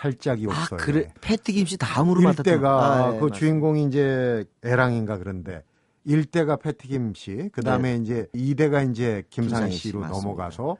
살짜기 0.00 0.46
아, 0.46 0.50
옵서예. 0.50 0.78
그래. 0.78 1.08
패티 1.22 1.52
김씨 1.54 1.78
다음으로 1.78 2.20
맡았던 2.20 2.44
일대가 2.44 2.70
아, 2.70 2.98
예, 2.98 3.10
그 3.12 3.12
맞습니다. 3.14 3.36
주인공이 3.38 3.84
이제 3.84 4.44
애랑인가 4.62 5.16
그런데 5.16 5.62
일대가 6.04 6.56
패티김 6.56 7.14
씨, 7.14 7.48
그 7.52 7.62
다음에 7.62 7.96
이제 7.96 8.28
이대가 8.34 8.82
이제 8.82 9.24
김상희 9.30 9.64
네. 9.64 9.68
김상희 9.70 9.72
씨, 9.72 9.88
씨로 9.88 10.00
맞습니다. 10.00 10.22
넘어가서 10.22 10.76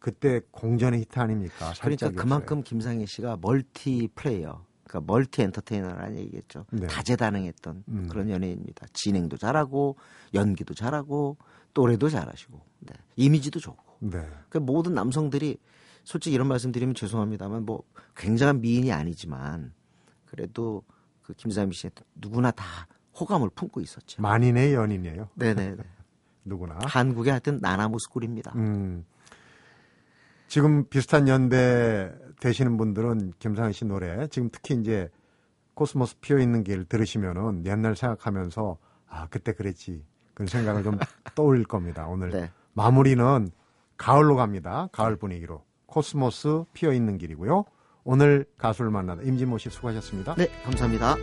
그때 0.00 0.40
공전의 0.50 1.00
히트 1.00 1.18
아닙니까? 1.18 1.72
그러니까 1.80 2.10
그만큼 2.10 2.62
김상희 2.62 3.06
씨가 3.06 3.38
멀티 3.40 4.08
플레이어, 4.14 4.64
그러니까 4.84 5.12
멀티 5.12 5.42
엔터테이너라는 5.42 6.18
얘기겠죠. 6.18 6.66
네. 6.72 6.86
다재다능했던 6.88 7.84
음. 7.88 8.08
그런 8.10 8.28
연예인입니다. 8.28 8.86
진행도 8.92 9.36
잘하고 9.36 9.96
연기도 10.34 10.74
잘하고 10.74 11.36
노래도 11.72 12.08
잘하시고 12.08 12.60
네. 12.80 12.94
이미지도 13.14 13.60
좋고. 13.60 13.82
없어요. 14.02 14.20
네. 14.22 14.28
그 14.48 14.58
모든 14.58 14.92
남성들이 14.94 15.56
솔직히 16.06 16.36
이런 16.36 16.46
말씀드리면 16.46 16.94
죄송합니다만 16.94 17.66
뭐 17.66 17.82
굉장한 18.14 18.60
미인이 18.60 18.92
아니지만 18.92 19.72
그래도 20.24 20.84
그 21.20 21.34
김상희 21.34 21.72
씨 21.72 21.90
누구나 22.14 22.52
다 22.52 22.64
호감을 23.18 23.50
품고 23.50 23.80
있었죠. 23.80 24.22
만인의 24.22 24.72
연인이에요. 24.72 25.30
네네네. 25.34 25.82
누구나. 26.46 26.78
한국의 26.84 27.32
하여튼 27.32 27.58
나나 27.60 28.08
무스꾸리입니다. 28.08 28.52
음. 28.54 29.04
지금 30.46 30.88
비슷한 30.88 31.26
연대 31.26 32.14
되시는 32.38 32.76
분들은 32.76 33.32
김상희 33.40 33.72
씨 33.72 33.84
노래 33.84 34.28
지금 34.28 34.48
특히 34.52 34.76
이제 34.76 35.10
코스모스 35.74 36.18
피어 36.20 36.38
있는 36.38 36.62
길 36.62 36.84
들으시면은 36.84 37.66
옛날 37.66 37.96
생각하면서 37.96 38.78
아 39.08 39.26
그때 39.28 39.52
그랬지 39.52 40.04
그런 40.34 40.46
생각을 40.46 40.84
좀 40.84 40.98
떠올릴 41.34 41.64
겁니다. 41.64 42.06
오늘 42.06 42.30
네. 42.30 42.52
마무리는 42.74 43.50
가을로 43.96 44.36
갑니다. 44.36 44.88
가을 44.92 45.16
분위기로 45.16 45.65
코스모스 45.86 46.64
피어 46.72 46.92
있는 46.92 47.18
길이고요. 47.18 47.64
오늘 48.04 48.46
가수를 48.58 48.90
만나다 48.90 49.22
임진모 49.22 49.58
씨 49.58 49.70
수고하셨습니다. 49.70 50.34
네, 50.36 50.48
감사합니다. 50.64 51.16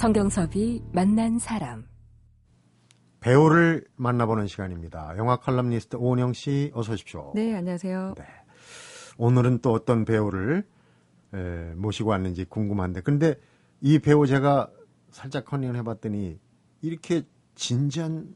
성경섭이 0.00 0.82
만난 0.94 1.38
사람. 1.38 1.84
배우를 3.20 3.84
만나보는 3.96 4.46
시간입니다. 4.46 5.12
영화 5.18 5.36
칼럼니스트 5.36 5.96
오은영 5.96 6.32
씨 6.32 6.70
어서 6.72 6.94
오십시오. 6.94 7.32
네, 7.34 7.54
안녕하세요. 7.54 8.14
네. 8.16 8.24
오늘은 9.18 9.58
또 9.58 9.72
어떤 9.72 10.06
배우를 10.06 10.66
에, 11.34 11.74
모시고 11.74 12.08
왔는지 12.08 12.46
궁금한데 12.46 13.02
근데 13.02 13.34
이 13.82 13.98
배우 13.98 14.26
제가 14.26 14.70
살짝 15.10 15.44
컨닝을 15.44 15.76
해봤더니 15.76 16.38
이렇게 16.80 17.24
진지한 17.54 18.34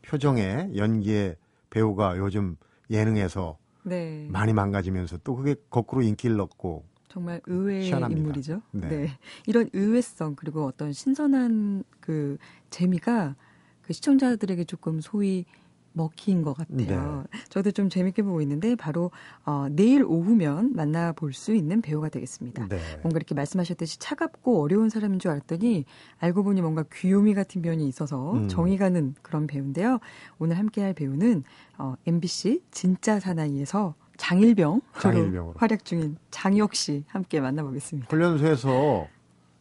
표정의 0.00 0.74
연기의 0.74 1.36
배우가 1.68 2.16
요즘 2.16 2.56
예능에서 2.88 3.58
네. 3.82 4.26
많이 4.30 4.54
망가지면서 4.54 5.18
또 5.18 5.36
그게 5.36 5.54
거꾸로 5.68 6.00
인기를 6.00 6.40
얻고 6.40 6.86
정말 7.14 7.40
의외의 7.46 7.84
희한합니다. 7.84 8.20
인물이죠. 8.20 8.60
네. 8.72 8.88
네. 8.88 9.10
이런 9.46 9.70
의외성 9.72 10.34
그리고 10.34 10.64
어떤 10.64 10.92
신선한 10.92 11.84
그 12.00 12.38
재미가 12.70 13.36
그 13.82 13.92
시청자들에게 13.92 14.64
조금 14.64 15.00
소위 15.00 15.44
먹힌 15.92 16.42
것 16.42 16.54
같아요. 16.54 17.24
네. 17.30 17.38
저도 17.50 17.70
좀 17.70 17.88
재밌게 17.88 18.22
보고 18.22 18.40
있는데 18.42 18.74
바로 18.74 19.12
어, 19.46 19.68
내일 19.70 20.02
오후면 20.02 20.72
만나볼 20.74 21.32
수 21.34 21.54
있는 21.54 21.80
배우가 21.82 22.08
되겠습니다. 22.08 22.66
네. 22.66 22.78
뭔가 23.02 23.18
이렇게 23.18 23.36
말씀하셨듯이 23.36 24.00
차갑고 24.00 24.60
어려운 24.60 24.88
사람인 24.88 25.20
줄 25.20 25.30
알았더니 25.30 25.84
알고 26.18 26.42
보니 26.42 26.62
뭔가 26.62 26.82
귀요미 26.92 27.34
같은 27.34 27.62
면이 27.62 27.86
있어서 27.86 28.32
음. 28.32 28.48
정이 28.48 28.76
가는 28.76 29.14
그런 29.22 29.46
배우인데요. 29.46 30.00
오늘 30.40 30.58
함께할 30.58 30.94
배우는 30.94 31.44
어, 31.78 31.94
MBC 32.08 32.62
진짜 32.72 33.20
사나이에서 33.20 33.94
장일병 34.16 34.80
장일병으로. 35.00 35.54
활약 35.58 35.84
중인 35.84 36.16
장혁 36.30 36.74
씨 36.74 37.04
함께 37.08 37.40
만나보겠습니다. 37.40 38.08
훈련소에서 38.10 39.08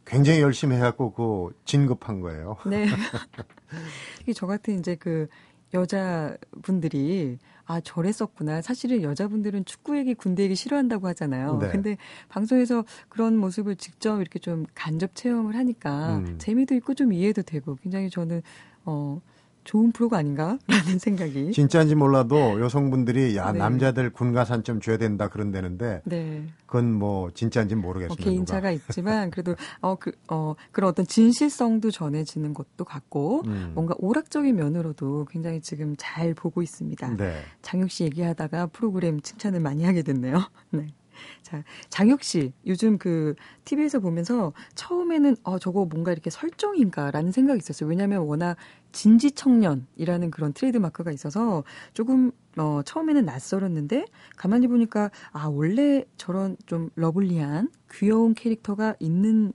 굉장히 0.06 0.42
열심히 0.42 0.76
해갖고 0.76 1.14
그 1.14 1.58
진급한 1.66 2.20
거예요. 2.20 2.58
네. 2.68 2.88
이게 4.22 4.34
저 4.34 4.46
같은 4.48 4.80
이제 4.80 4.96
그 4.96 5.28
여자분들이 5.74 7.40
아 7.66 7.80
저랬었구나. 7.80 8.62
사실은 8.62 9.02
여자분들은 9.02 9.66
축구 9.66 9.98
얘기, 9.98 10.14
군대 10.14 10.44
얘기 10.44 10.56
싫어한다고 10.56 11.08
하잖아요. 11.10 11.58
네. 11.60 11.70
근데 11.70 11.98
방송에서 12.30 12.84
그런 13.10 13.38
모습을 13.38 13.76
직접 13.78 14.20
이렇게 14.20 14.38
좀 14.40 14.66
간접 14.76 15.16
체험을 15.16 15.56
하니까 15.56 16.18
음. 16.18 16.36
재미도 16.38 16.76
있고 16.76 16.94
좀 16.94 17.14
이해도 17.14 17.42
되고 17.42 17.76
굉장히 17.76 18.10
저는 18.10 18.42
어 18.86 19.22
좋은 19.64 19.92
프로가 19.92 20.18
아닌가라는 20.18 20.60
생각이. 21.00 21.52
진짜인지 21.52 21.96
몰라도 21.96 22.60
여성분들이 22.62 23.36
야 23.38 23.52
네. 23.52 23.60
남자들 23.60 24.12
군가산 24.12 24.64
좀 24.64 24.80
줘야 24.82 24.98
된다 24.98 25.30
그런다는데 25.30 26.02
네. 26.06 26.46
그건 26.66 26.92
뭐 26.94 27.32
진짜인지 27.32 27.76
뭐 27.76 27.84
모르겠습니다. 27.94 28.24
개인차가 28.24 28.72
있지만 28.72 29.30
그래도 29.32 29.56
어 29.82 29.96
그 29.96 30.12
어 30.30 30.56
그런 30.72 30.90
어떤 30.90 31.06
진실성도 31.06 31.92
전해지는 31.92 32.54
것도 32.54 32.86
같고 32.86 33.44
음. 33.46 33.72
뭔가 33.74 33.96
오락적인 34.00 34.56
면으로도 34.56 35.26
굉장히 35.30 35.62
지금 35.62 35.96
잘 35.98 36.34
보고 36.34 36.62
있습니다. 36.62 37.16
네. 37.18 37.42
장혁 37.62 37.92
씨 37.92 38.04
얘기하다가 38.06 38.68
프로그램 38.68 39.22
칭찬을 39.22 39.60
많이 39.60 39.84
하게 39.86 40.02
됐네요. 40.02 40.44
네. 40.72 40.88
자, 41.42 41.64
장혁 41.90 42.24
씨, 42.24 42.54
요즘 42.66 42.98
그 42.98 43.36
TV에서 43.66 44.00
보면서 44.00 44.54
처음에는 44.76 45.38
어, 45.44 45.60
저거 45.60 45.86
뭔가 45.86 46.12
이렇게 46.12 46.30
설정인가라는 46.30 47.32
생각이 47.32 47.58
있었어요. 47.58 47.90
왜냐하면 47.90 48.22
워낙 48.22 48.58
진지 48.92 49.32
청년이라는 49.32 50.32
그런 50.32 50.54
트레이드 50.54 50.78
마크가 50.78 51.12
있어서 51.12 51.64
조금 51.94 52.32
어, 52.58 52.82
처음에는 52.86 53.26
낯설었는데 53.26 54.06
가만히 54.38 54.68
보니까 54.68 55.10
아, 55.32 55.48
원래 55.48 56.06
저런 56.18 56.58
좀 56.66 56.90
lovely한 56.96 57.70
귀여운 57.92 58.34
캐릭터가 58.34 58.96
있는 59.00 59.54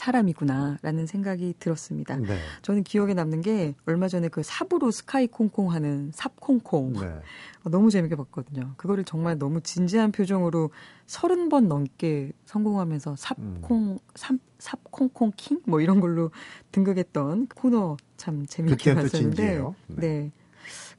사람이구나라는 0.00 1.06
생각이 1.06 1.54
들었습니다. 1.58 2.16
네. 2.16 2.38
저는 2.62 2.84
기억에 2.84 3.12
남는 3.12 3.42
게 3.42 3.74
얼마 3.84 4.08
전에 4.08 4.28
그 4.28 4.42
삽으로 4.42 4.90
스카이 4.90 5.26
콩콩 5.26 5.72
하는 5.72 6.10
삽콩콩 6.14 6.94
네. 6.94 7.00
어, 7.64 7.70
너무 7.70 7.90
재밌게 7.90 8.16
봤거든요. 8.16 8.72
그거를 8.78 9.04
정말 9.04 9.38
너무 9.38 9.60
진지한 9.60 10.10
표정으로 10.10 10.70
서른 11.06 11.48
번 11.50 11.68
넘게 11.68 12.32
성공하면서 12.46 13.16
삽콩 13.16 13.98
삽 14.14 14.36
삽콩콩 14.58 15.32
킹 15.36 15.60
뭐 15.66 15.80
이런 15.80 16.00
걸로 16.00 16.30
등극했던 16.72 17.48
코너 17.48 17.96
참 18.16 18.46
재밌게 18.46 18.94
봤었는데. 18.94 19.58
네. 19.88 19.96
네. 19.96 20.30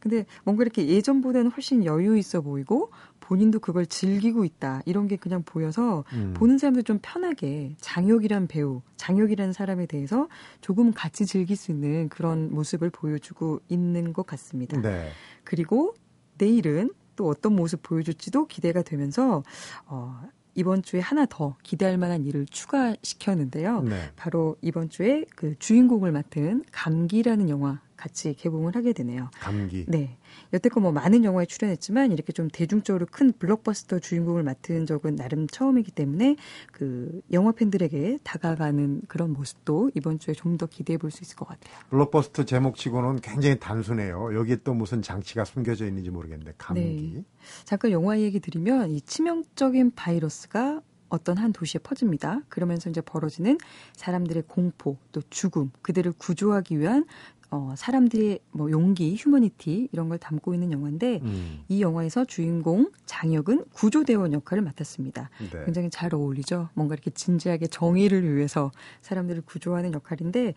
근데 0.01 0.25
뭔가 0.43 0.63
이렇게 0.63 0.87
예전보다는 0.87 1.51
훨씬 1.51 1.85
여유 1.85 2.17
있어 2.17 2.41
보이고 2.41 2.89
본인도 3.19 3.59
그걸 3.59 3.85
즐기고 3.85 4.43
있다 4.43 4.81
이런 4.85 5.07
게 5.07 5.15
그냥 5.15 5.43
보여서 5.43 6.03
음. 6.11 6.33
보는 6.35 6.57
사람들 6.57 6.83
좀 6.83 6.99
편하게 7.01 7.75
장혁이란 7.79 8.47
배우, 8.47 8.81
장혁이라는 8.97 9.53
사람에 9.53 9.85
대해서 9.85 10.27
조금 10.59 10.91
같이 10.91 11.25
즐길 11.25 11.55
수 11.55 11.71
있는 11.71 12.09
그런 12.09 12.51
모습을 12.51 12.89
보여주고 12.89 13.61
있는 13.69 14.11
것 14.11 14.25
같습니다. 14.25 14.81
네. 14.81 15.09
그리고 15.45 15.93
내일은 16.37 16.89
또 17.15 17.27
어떤 17.27 17.55
모습 17.55 17.83
보여줄지도 17.83 18.47
기대가 18.47 18.81
되면서 18.81 19.43
어, 19.85 20.21
이번 20.55 20.81
주에 20.81 20.99
하나 20.99 21.25
더 21.25 21.55
기대할 21.63 21.97
만한 21.97 22.25
일을 22.25 22.45
추가시켰는데요. 22.47 23.83
네. 23.83 24.11
바로 24.15 24.57
이번 24.61 24.89
주에 24.89 25.25
그 25.35 25.55
주인공을 25.59 26.11
맡은 26.11 26.63
감기라는 26.71 27.49
영화 27.49 27.79
같이 28.01 28.33
개봉을 28.33 28.75
하게 28.75 28.93
되네요. 28.93 29.29
감기. 29.39 29.85
네. 29.87 30.17
여태껏 30.53 30.81
뭐 30.81 30.91
많은 30.91 31.23
영화에 31.23 31.45
출연했지만 31.45 32.11
이렇게 32.11 32.33
좀 32.33 32.47
대중적으로 32.49 33.05
큰 33.09 33.31
블록버스터 33.31 33.99
주인공을 33.99 34.41
맡은 34.41 34.87
적은 34.87 35.15
나름 35.15 35.45
처음이기 35.45 35.91
때문에 35.91 36.35
그 36.71 37.21
영화 37.31 37.51
팬들에게 37.51 38.19
다가가는 38.23 39.03
그런 39.07 39.33
모습도 39.33 39.91
이번 39.95 40.17
주에 40.19 40.33
좀 40.33 40.51
더 40.57 40.65
기대해 40.65 40.97
볼 40.97 41.11
수 41.11 41.23
있을 41.23 41.35
것 41.35 41.47
같아요. 41.47 41.73
블록버스터 41.89 42.43
제목치고는 42.45 43.21
굉장히 43.21 43.57
단순해요. 43.59 44.33
여기에 44.35 44.57
또 44.63 44.73
무슨 44.73 45.01
장치가 45.01 45.45
숨겨져 45.45 45.85
있는지 45.85 46.09
모르겠는데 46.09 46.55
감기. 46.57 47.13
네. 47.15 47.23
잠깐 47.63 47.91
영화 47.91 48.19
얘기 48.19 48.39
드리면 48.39 48.91
이 48.91 49.01
치명적인 49.01 49.91
바이러스가 49.95 50.81
어떤 51.11 51.37
한 51.37 51.51
도시에 51.53 51.79
퍼집니다. 51.79 52.41
그러면서 52.49 52.89
이제 52.89 53.01
벌어지는 53.01 53.57
사람들의 53.93 54.43
공포, 54.47 54.97
또 55.11 55.21
죽음, 55.29 55.71
그들을 55.81 56.13
구조하기 56.17 56.79
위한 56.79 57.05
어, 57.51 57.73
사람들의 57.75 58.39
뭐 58.51 58.71
용기, 58.71 59.13
휴머니티 59.15 59.89
이런 59.91 60.07
걸 60.07 60.17
담고 60.17 60.53
있는 60.53 60.71
영화인데 60.71 61.19
음. 61.21 61.59
이 61.67 61.81
영화에서 61.81 62.23
주인공 62.23 62.89
장혁은 63.05 63.65
구조대원 63.73 64.31
역할을 64.31 64.63
맡았습니다. 64.63 65.29
네. 65.51 65.65
굉장히 65.65 65.89
잘 65.89 66.15
어울리죠. 66.15 66.69
뭔가 66.73 66.95
이렇게 66.95 67.11
진지하게 67.11 67.67
정의를 67.67 68.33
위해서 68.35 68.71
사람들을 69.01 69.41
구조하는 69.41 69.93
역할인데 69.93 70.53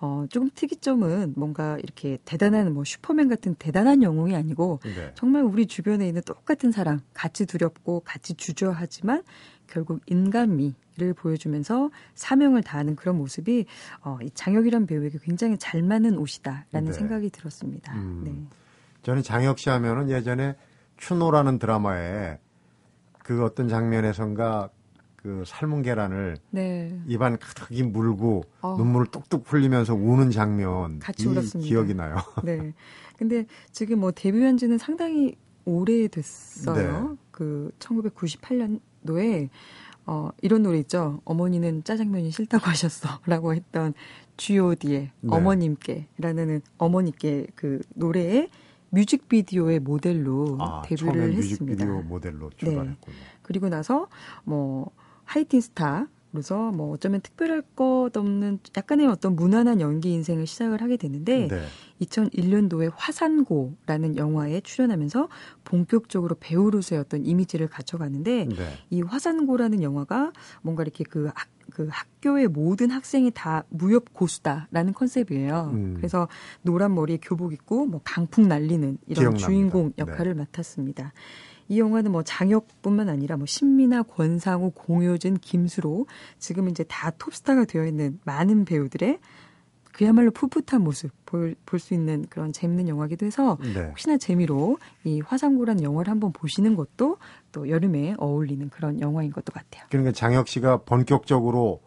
어, 0.00 0.26
조금 0.28 0.50
특이점은 0.54 1.32
뭔가 1.34 1.78
이렇게 1.78 2.18
대단한 2.26 2.74
뭐 2.74 2.84
슈퍼맨 2.84 3.28
같은 3.30 3.54
대단한 3.54 4.02
영웅이 4.02 4.36
아니고 4.36 4.80
네. 4.84 5.12
정말 5.14 5.44
우리 5.44 5.64
주변에 5.64 6.06
있는 6.06 6.20
똑같은 6.22 6.72
사람, 6.72 7.00
같이 7.14 7.46
두렵고 7.46 8.00
같이 8.00 8.34
주저하지만 8.34 9.22
결국 9.66 10.00
인간미 10.06 10.74
를 10.96 11.12
보여주면서 11.12 11.90
사명을 12.14 12.62
다하는 12.62 12.94
그런 12.94 13.18
모습이 13.18 13.66
어, 14.02 14.16
이 14.22 14.30
장혁이란 14.30 14.86
배우에게 14.86 15.18
굉장히 15.20 15.58
잘 15.58 15.82
맞는 15.82 16.16
옷이다라는 16.16 16.84
네. 16.84 16.92
생각이 16.92 17.30
들었습니다. 17.30 17.92
음. 17.94 18.22
네. 18.24 18.56
저는 19.02 19.24
장혁 19.24 19.58
씨 19.58 19.70
하면은 19.70 20.08
예전에 20.08 20.54
추노라는 20.96 21.58
드라마에 21.58 22.38
그 23.24 23.42
어떤 23.44 23.68
장면에선가 23.68 24.70
그 25.16 25.42
삶은 25.46 25.82
계란을 25.82 26.36
네. 26.50 27.00
입안 27.08 27.38
가득히 27.38 27.82
물고 27.82 28.44
어. 28.60 28.76
눈물을 28.76 29.08
뚝뚝 29.08 29.52
흘리면서 29.52 29.94
우는 29.94 30.30
장면 30.30 31.00
같이 31.00 31.24
이 31.24 31.26
울었습니다. 31.26 31.66
기억이 31.66 31.94
나요. 31.94 32.18
네. 32.44 32.72
근데 33.16 33.46
지금 33.72 34.00
뭐 34.00 34.12
데뷔한 34.12 34.58
지는 34.58 34.78
상당히 34.78 35.34
오래됐어요. 35.64 37.08
네. 37.08 37.16
그 37.30 37.72
1998년도에 37.78 39.48
어, 40.06 40.30
이런 40.42 40.62
노래 40.62 40.78
있죠. 40.80 41.20
어머니는 41.24 41.84
짜장면이 41.84 42.30
싫다고 42.30 42.64
하셨어. 42.70 43.20
라고 43.26 43.54
했던 43.54 43.94
G.O.D의 44.36 45.10
네. 45.20 45.36
어머님께 45.36 46.08
라는 46.18 46.60
어머니께 46.78 47.46
그 47.54 47.80
노래의 47.94 48.50
뮤직비디오의 48.90 49.80
모델로 49.80 50.58
아, 50.60 50.82
데뷔를 50.82 51.34
했습니다. 51.34 51.74
뮤직비디오 51.74 52.02
모델로 52.02 52.50
출발했군요. 52.56 53.16
그리고 53.42 53.68
나서 53.68 54.08
뭐 54.44 54.90
하이틴 55.24 55.60
스타 55.60 56.06
로서 56.34 56.72
뭐 56.72 56.92
어쩌면 56.92 57.20
특별할 57.20 57.62
것 57.76 58.10
없는 58.12 58.58
약간의 58.76 59.06
어떤 59.06 59.36
무난한 59.36 59.80
연기 59.80 60.12
인생을 60.12 60.48
시작을 60.48 60.82
하게 60.82 60.96
됐는데 60.96 61.46
네. 61.46 61.62
2001년도에 62.02 62.90
화산고라는 62.92 64.16
영화에 64.16 64.60
출연하면서 64.60 65.28
본격적으로 65.62 66.34
배우로서의 66.40 67.00
어떤 67.00 67.24
이미지를 67.24 67.68
갖춰가는데 67.68 68.48
네. 68.48 68.56
이 68.90 69.00
화산고라는 69.02 69.82
영화가 69.82 70.32
뭔가 70.62 70.82
이렇게 70.82 71.04
그, 71.04 71.30
학, 71.32 71.48
그 71.70 71.86
학교의 71.88 72.48
모든 72.48 72.90
학생이 72.90 73.30
다 73.32 73.62
무협 73.68 74.12
고수다라는 74.12 74.92
컨셉이에요. 74.92 75.70
음. 75.72 75.94
그래서 75.96 76.26
노란 76.62 76.96
머리에 76.96 77.18
교복 77.22 77.52
입고 77.52 77.86
뭐 77.86 78.00
강풍 78.02 78.48
날리는 78.48 78.98
이런 79.06 79.20
기억납니다. 79.20 79.46
주인공 79.46 79.92
네. 79.94 79.94
역할을 79.98 80.34
맡았습니다. 80.34 81.12
이 81.68 81.78
영화는 81.78 82.12
뭐 82.12 82.22
장혁뿐만 82.22 83.08
아니라 83.08 83.36
뭐 83.36 83.46
신민아, 83.46 84.02
권상우, 84.02 84.72
공효진, 84.74 85.38
김수로 85.38 86.06
지금 86.38 86.68
이제 86.68 86.84
다 86.84 87.10
톱스타가 87.10 87.64
되어 87.64 87.86
있는 87.86 88.18
많은 88.24 88.64
배우들의 88.64 89.18
그야말로 89.92 90.30
풋풋한 90.32 90.82
모습 90.82 91.12
볼 91.24 91.54
수 91.78 91.94
있는 91.94 92.26
그런 92.30 92.52
재밌는 92.52 92.88
영화기도 92.88 93.26
해서 93.26 93.58
네. 93.60 93.86
혹시나 93.86 94.16
재미로 94.16 94.78
이 95.02 95.20
화상고라는 95.20 95.82
영화를 95.82 96.10
한번 96.10 96.32
보시는 96.32 96.76
것도 96.76 97.18
또 97.52 97.68
여름에 97.68 98.14
어울리는 98.18 98.68
그런 98.70 99.00
영화인 99.00 99.32
것도 99.32 99.52
같아요. 99.52 99.84
그러니까 99.90 100.12
장혁 100.12 100.46
씨가 100.48 100.78
본격적으로 100.78 101.80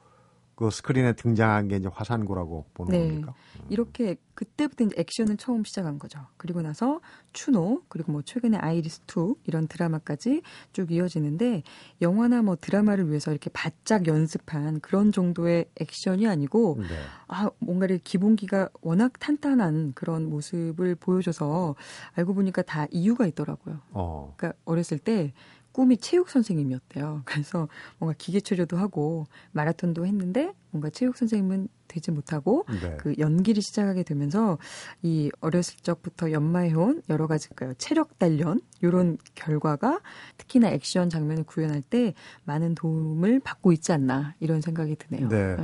그 0.57 0.71
스크린에 0.71 1.13
등장한 1.13 1.67
게 1.67 1.75
이제 1.75 1.87
화산고라고 1.87 2.65
보는 2.73 2.91
네. 2.91 3.07
겁니까? 3.07 3.35
이렇게 3.69 4.15
그때부터 4.33 4.85
이제 4.85 4.95
액션을 4.97 5.37
처음 5.37 5.63
시작한 5.63 5.99
거죠. 5.99 6.19
그리고 6.35 6.63
나서 6.63 6.99
추노 7.31 7.83
그리고 7.89 8.11
뭐 8.11 8.23
최근에 8.23 8.57
아이리스 8.57 9.01
2 9.05 9.35
이런 9.45 9.67
드라마까지 9.67 10.41
쭉 10.73 10.91
이어지는데 10.91 11.61
영화나 12.01 12.41
뭐 12.41 12.55
드라마를 12.55 13.07
위해서 13.07 13.29
이렇게 13.29 13.51
바짝 13.51 14.07
연습한 14.07 14.79
그런 14.79 15.11
정도의 15.11 15.65
액션이 15.79 16.27
아니고 16.27 16.77
네. 16.79 16.87
아 17.27 17.51
뭔가를 17.59 17.99
기본기가 18.03 18.69
워낙 18.81 19.13
탄탄한 19.19 19.93
그런 19.93 20.27
모습을 20.27 20.95
보여줘서 20.95 21.75
알고 22.15 22.33
보니까 22.33 22.63
다 22.63 22.87
이유가 22.89 23.27
있더라고요. 23.27 23.81
어. 23.91 24.33
그러니까 24.37 24.59
어렸을 24.65 24.97
때 24.97 25.33
꿈이 25.77 25.95
체육 25.97 26.29
선생님이었대요. 26.29 27.21
그래서 27.25 27.67
뭔가 27.99 28.15
기계 28.17 28.39
체조도 28.39 28.77
하고 28.77 29.27
마라톤도 29.51 30.07
했는데 30.07 30.51
뭔가 30.71 30.89
체육 30.89 31.15
선생님은 31.15 31.67
되지 31.87 32.09
못하고 32.09 32.65
네. 32.81 32.97
그 32.97 33.13
연기를 33.19 33.61
시작하게 33.61 34.01
되면서 34.01 34.57
이 35.03 35.29
어렸을 35.39 35.75
적부터 35.83 36.31
연마해온 36.31 37.03
여러 37.09 37.27
가지 37.27 37.49
그 37.55 37.75
체력 37.77 38.17
단련 38.17 38.59
이런 38.81 39.19
결과가 39.35 40.01
특히나 40.39 40.69
액션 40.69 41.11
장면을 41.11 41.43
구현할 41.43 41.83
때 41.83 42.15
많은 42.45 42.73
도움을 42.73 43.39
받고 43.39 43.71
있지 43.73 43.91
않나 43.91 44.33
이런 44.39 44.61
생각이 44.61 44.95
드네요. 44.95 45.29
네. 45.29 45.57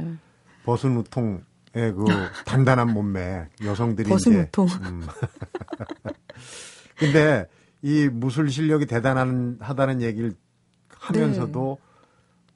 버슨 0.63 0.95
우통의 0.97 1.41
그 1.73 2.05
단단한 2.45 2.93
몸매 2.93 3.47
여성들이 3.63 4.09
버슨 4.09 4.31
이제 4.33 4.41
우통. 4.41 4.67
음. 4.67 5.01
근데 6.97 7.47
이 7.83 8.07
무술 8.07 8.49
실력이 8.49 8.85
대단한 8.85 9.57
하다는 9.59 10.01
얘기를 10.01 10.33
하면서도 10.89 11.77
네. 11.79 11.93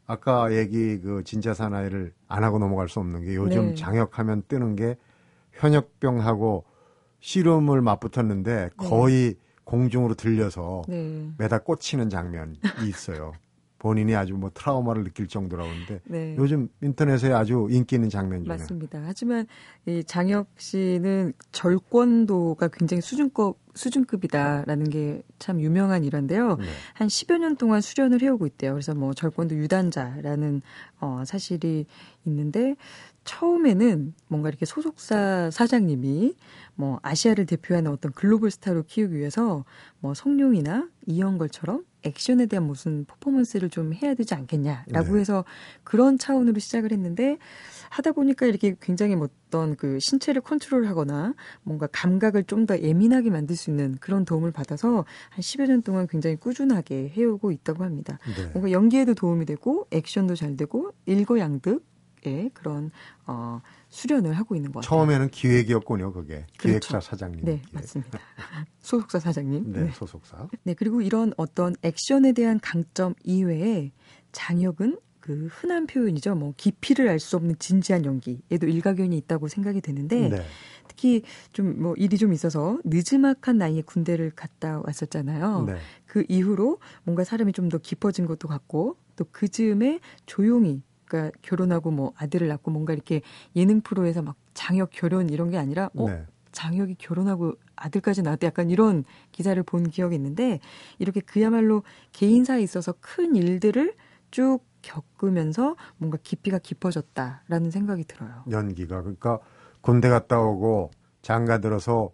아까 0.08 0.56
얘기 0.56 1.00
그 1.00 1.22
진짜 1.26 1.54
사나이를 1.54 2.14
안 2.30 2.46
하고 2.46 2.60
넘어갈 2.60 2.88
수 2.88 3.00
없는 3.02 3.26
게 3.26 3.36
요즘 3.36 3.70
네. 3.70 3.76
장혁하면 3.76 4.44
뜨는 4.48 4.78
게 4.78 4.96
현역병하고 5.52 6.64
씨름을 7.20 7.82
맞붙었는데 7.82 8.70
거의 8.78 9.36
공중으로 9.66 10.14
들려서 10.14 10.84
네. 10.88 11.30
매다 11.38 11.60
꽂히는 11.60 12.10
장면이 12.10 12.58
있어요. 12.88 13.34
본인이 13.80 14.16
아주 14.16 14.34
뭐 14.34 14.50
트라우마를 14.54 15.04
느낄 15.04 15.28
정도라고 15.28 15.70
하는데 15.70 16.02
네. 16.06 16.36
요즘 16.38 16.70
인터넷에 16.82 17.32
아주 17.32 17.68
인기 17.70 17.96
있는 17.96 18.10
장면 18.10 18.44
중에 18.44 18.50
맞습니다. 18.56 19.02
하지만 19.06 19.46
이 19.86 20.04
장혁 20.04 20.48
씨는 20.58 21.34
절권도가 21.52 22.70
굉장히 22.70 23.02
수준급 23.02 23.58
수준급이다라는 23.76 24.90
게 24.90 25.22
참 25.40 25.62
유명한 25.62 26.04
일화인데요. 26.04 26.56
네. 26.56 26.66
한 26.94 27.08
10여 27.08 27.38
년 27.40 27.56
동안 27.56 27.82
수련을 27.82 28.22
해오고 28.22 28.48
있대요. 28.48 28.74
그래서 28.74 28.94
뭐 28.96 29.14
절권도 29.14 29.56
유단자라는 29.56 30.62
어, 31.00 31.24
사실이 31.26 31.86
있는데 32.26 32.76
처음에는 33.28 34.14
뭔가 34.28 34.50
이렇게 34.50 34.66
소속사 34.66 35.52
사장님이 35.52 36.36
뭐 36.76 37.00
아시아를 37.04 37.46
대표하는 37.46 37.92
어떤 37.92 38.12
글로벌 38.14 38.50
스타로 38.50 38.84
키우기 38.84 39.16
위해서 39.16 39.66
뭐 40.00 40.14
성룡이나 40.14 40.90
이영걸처럼 41.06 41.84
액션에 42.04 42.46
대한 42.46 42.66
무슨 42.66 43.06
퍼포먼스를 43.06 43.70
좀 43.70 43.94
해야 43.94 44.14
되지 44.14 44.34
않겠냐라고 44.34 45.14
네. 45.14 45.20
해서 45.20 45.44
그런 45.84 46.18
차원으로 46.18 46.60
시작을 46.60 46.92
했는데 46.92 47.38
하다 47.90 48.14
보니까 48.14 48.46
이렇게 48.46 48.76
굉장히 48.80 49.16
뭐 49.16 49.28
어떤 49.48 49.76
그 49.76 49.98
신체를 50.00 50.42
컨트롤하거나 50.42 51.34
뭔가 51.64 51.88
감각을 51.88 52.44
좀 52.44 52.68
더 52.68 52.78
예민하게 52.78 53.30
만들 53.30 53.56
수 53.56 53.70
있는 53.70 53.96
그런 54.02 54.26
도움을 54.26 54.52
받아서 54.52 55.06
한 55.30 55.40
10여 55.40 55.68
년 55.68 55.82
동안 55.84 56.06
굉장히 56.08 56.36
꾸준하게 56.36 57.14
해오고 57.16 57.52
있다고 57.52 57.86
합니다. 57.86 58.20
네. 58.36 58.50
뭔가 58.52 58.72
연기에도 58.72 59.14
도움이 59.14 59.46
되고 59.46 59.88
액션도 59.92 60.36
잘 60.36 60.58
되고 60.58 60.92
일거양득 61.06 61.82
의 62.28 62.52
그런 62.54 62.92
어, 63.26 63.62
수련을 63.90 64.34
하고 64.34 64.56
있는 64.56 64.72
것 64.72 64.82
같아요. 64.82 64.90
처음에는 65.00 65.30
기획이었군요, 65.30 66.12
그게. 66.14 66.46
그렇죠. 66.58 66.90
기획사 66.90 67.00
사장님. 67.00 67.46
네, 67.46 67.62
기획. 67.62 67.74
맞습니다. 67.74 68.20
소속사 68.82 69.20
사장님. 69.20 69.72
네, 69.72 69.84
네. 69.86 69.92
소속사. 69.92 70.48
네, 70.64 70.74
그리고 70.74 71.02
이런 71.02 71.34
어떤 71.38 71.76
액션에 71.84 72.34
대한 72.34 72.60
강점 72.60 73.14
이외에 73.24 73.92
장혁은 74.32 75.00
그 75.20 75.48
흔한 75.52 75.88
표현이죠. 75.88 76.36
뭐 76.36 76.54
깊이를 76.56 77.10
알 77.10 77.20
수 77.20 77.36
없는 77.36 77.56
진지한 77.60 78.06
연기에도 78.06 78.68
일가견이 78.68 79.18
있다고 79.18 79.48
생각이 79.50 79.82
되는데 79.82 80.30
네. 80.30 80.42
특히 80.88 81.22
좀 81.52 81.76
뭐 81.82 81.94
일이 81.98 82.18
좀 82.18 82.32
있어서 82.32 82.80
늦지막한 82.86 83.58
나이에 83.58 83.82
군대를 83.82 84.32
갔다 84.36 84.82
왔었잖아요. 84.86 85.64
네. 85.68 85.76
그 86.06 86.24
이후로 86.30 86.80
뭔가 87.04 87.24
사람이 87.26 87.52
좀 87.54 87.68
더 87.70 87.78
깊어진 87.78 88.26
것도 88.26 88.48
같고 88.48 88.96
또 89.18 89.26
그 89.32 89.50
즈음에 89.50 90.00
조용히 90.26 90.82
그러니까 91.08 91.38
결혼하고 91.42 91.92
뭐 91.92 92.14
아들을 92.18 92.48
낳고 92.48 92.72
뭔가 92.72 92.94
이렇게 92.94 93.22
예능 93.56 93.82
프로에서 93.82 94.22
막 94.22 94.36
장혁 94.54 94.90
결혼 94.92 95.30
이런 95.30 95.50
게 95.50 95.58
아니라 95.58 95.90
어 95.96 96.10
네. 96.10 96.26
장혁이 96.52 96.96
결혼하고 96.96 97.54
아들까지 97.76 98.24
낳았다 98.24 98.48
약간 98.48 98.70
이런 98.70 99.04
기사를 99.32 99.62
본 99.64 99.90
기억이 99.90 100.16
있는데 100.16 100.60
이렇게 100.98 101.20
그야말로 101.22 101.84
개인사에 102.14 102.62
있어서 102.62 102.94
큰 103.00 103.36
일들을 103.36 103.94
쭉 104.32 104.60
겪으면서 104.82 105.76
뭔가 105.98 106.18
깊이가 106.22 106.60
깊어졌다라는 106.60 107.72
생각이 107.72 108.06
들어요. 108.06 108.44
연기가. 108.50 109.02
그러니까 109.02 109.40
군대 109.82 110.10
갔다 110.10 110.40
오고 110.40 110.92
장가 111.22 111.60
들어서 111.60 112.12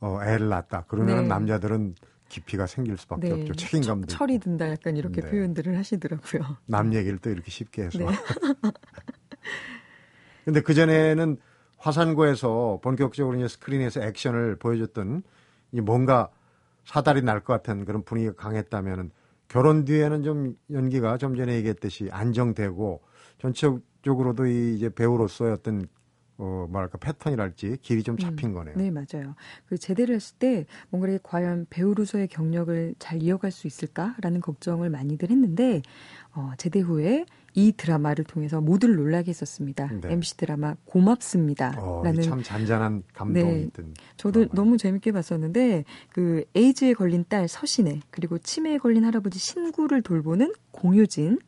어, 0.00 0.18
애를 0.24 0.48
낳았다. 0.48 0.86
그러면 0.88 1.22
네. 1.22 1.28
남자들은 1.28 1.94
깊이가 2.32 2.66
생길 2.66 2.96
수밖에 2.96 3.30
없죠. 3.30 3.52
책임감도. 3.54 4.06
처- 4.06 4.18
철이 4.18 4.38
든다 4.38 4.70
약간 4.70 4.96
이렇게 4.96 5.20
네. 5.20 5.30
표현들을 5.30 5.76
하시더라고요. 5.76 6.56
남 6.66 6.94
얘기를 6.94 7.18
또 7.18 7.28
이렇게 7.30 7.50
쉽게 7.50 7.84
해서. 7.84 7.98
네. 7.98 8.06
근데 10.44 10.60
그 10.62 10.72
전에는 10.74 11.36
화산고에서 11.76 12.80
본격적으로 12.82 13.36
이제 13.36 13.48
스크린에서 13.48 14.02
액션을 14.02 14.56
보여줬던 14.56 15.22
이 15.72 15.80
뭔가 15.80 16.30
사달이 16.84 17.22
날 17.22 17.40
것 17.40 17.52
같은 17.52 17.84
그런 17.84 18.02
분위기가 18.02 18.34
강했다면은 18.34 19.10
결혼 19.48 19.84
뒤에는 19.84 20.22
좀 20.22 20.56
연기가 20.70 21.18
좀 21.18 21.36
전에 21.36 21.54
얘기했듯이 21.56 22.08
안정되고 22.10 23.02
전체적으로도 23.38 24.46
이 24.46 24.74
이제 24.76 24.88
배우로서의 24.88 25.52
어떤 25.52 25.86
어 26.38 26.66
뭐랄까 26.70 26.98
패턴이랄지 26.98 27.78
길이 27.82 28.02
좀 28.02 28.16
잡힌 28.16 28.52
거네요. 28.52 28.74
네, 28.76 28.90
맞아요. 28.90 29.34
그 29.66 29.76
제대를 29.76 30.14
했을 30.14 30.36
때 30.38 30.66
뭔가 30.88 31.08
이렇게 31.08 31.20
과연 31.22 31.66
배우로서의 31.70 32.28
경력을 32.28 32.94
잘 32.98 33.22
이어갈 33.22 33.50
수 33.50 33.66
있을까라는 33.66 34.40
걱정을 34.40 34.90
많이들 34.90 35.30
했는데 35.30 35.82
어, 36.34 36.52
제대 36.56 36.80
후에 36.80 37.26
이 37.54 37.72
드라마를 37.76 38.24
통해서 38.24 38.60
모두를 38.60 38.96
놀라게 38.96 39.28
했었습니다. 39.28 39.90
네. 40.00 40.12
MC 40.12 40.38
드라마 40.38 40.74
고맙습니다. 40.86 41.74
어, 41.78 42.02
라는 42.02 42.22
참 42.22 42.42
잔잔한 42.42 43.02
감동이 43.12 43.52
네. 43.52 43.60
있던. 43.64 43.94
저도 44.16 44.32
드라마예요. 44.32 44.54
너무 44.54 44.78
재밌게 44.78 45.12
봤었는데 45.12 45.84
그 46.08 46.44
에이즈에 46.54 46.94
걸린 46.94 47.26
딸 47.28 47.46
서신혜 47.46 48.00
그리고 48.10 48.38
치매에 48.38 48.78
걸린 48.78 49.04
할아버지 49.04 49.38
신구를 49.38 50.00
돌보는 50.02 50.54
공효진 50.70 51.38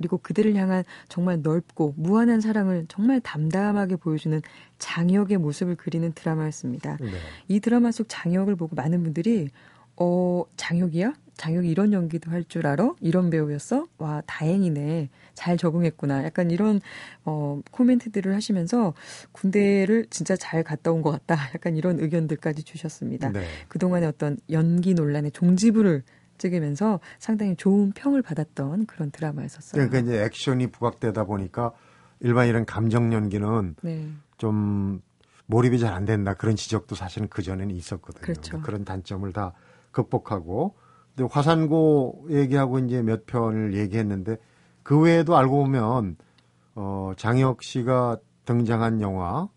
그리고 0.00 0.16
그들을 0.16 0.54
향한 0.56 0.82
정말 1.10 1.42
넓고 1.42 1.92
무한한 1.98 2.40
사랑을 2.40 2.86
정말 2.88 3.20
담담하게 3.20 3.96
보여주는 3.96 4.40
장혁의 4.78 5.36
모습을 5.36 5.74
그리는 5.76 6.10
드라마였습니다. 6.14 6.96
네. 6.98 7.10
이 7.48 7.60
드라마 7.60 7.92
속 7.92 8.06
장혁을 8.08 8.56
보고 8.56 8.74
많은 8.74 9.02
분들이 9.02 9.50
어 9.96 10.44
장혁이야? 10.56 11.12
장혁이 11.36 11.68
이런 11.68 11.92
연기도 11.92 12.30
할 12.30 12.44
줄 12.48 12.66
알아? 12.66 12.94
이런 13.02 13.28
배우였어? 13.28 13.88
와 13.98 14.22
다행이네. 14.26 15.10
잘 15.34 15.58
적응했구나. 15.58 16.24
약간 16.24 16.50
이런 16.50 16.80
어 17.26 17.60
코멘트들을 17.70 18.34
하시면서 18.34 18.94
군대를 19.32 20.06
진짜 20.08 20.34
잘 20.34 20.62
갔다 20.62 20.90
온 20.92 21.02
것 21.02 21.10
같다. 21.10 21.36
약간 21.54 21.76
이런 21.76 22.00
의견들까지 22.00 22.62
주셨습니다. 22.62 23.32
네. 23.32 23.44
그동안의 23.68 24.08
어떤 24.08 24.38
연기 24.50 24.94
논란의 24.94 25.32
종지부를 25.32 26.02
찍으면서 26.40 26.98
상당히 27.20 27.54
좋은 27.54 27.92
평을 27.92 28.22
받았던 28.22 28.86
그런 28.86 29.12
드라마였었어요. 29.12 29.88
그러니까 29.88 29.98
이제 30.00 30.24
액션이 30.24 30.68
부각되다 30.68 31.24
보니까 31.24 31.72
일반 32.18 32.48
이런 32.48 32.64
감정 32.64 33.12
연기는 33.12 33.76
네. 33.82 34.08
좀 34.36 35.00
몰입이 35.46 35.78
잘 35.78 35.92
안 35.92 36.04
된다 36.04 36.34
그런 36.34 36.56
지적도 36.56 36.94
사실은 36.94 37.28
그 37.28 37.42
전에는 37.42 37.74
있었거든요. 37.74 38.22
그렇죠. 38.22 38.60
그런 38.62 38.84
단점을 38.84 39.30
다 39.32 39.52
극복하고 39.90 40.74
근데 41.14 41.28
화산고 41.30 42.28
얘기하고 42.30 42.78
이제 42.78 43.02
몇 43.02 43.26
편을 43.26 43.74
얘기했는데 43.74 44.36
그 44.82 44.98
외에도 44.98 45.36
알고 45.36 45.64
보면 45.64 46.16
어 46.74 47.12
장혁 47.16 47.62
씨가 47.62 48.18
등장한 48.44 49.00
영화 49.00 49.48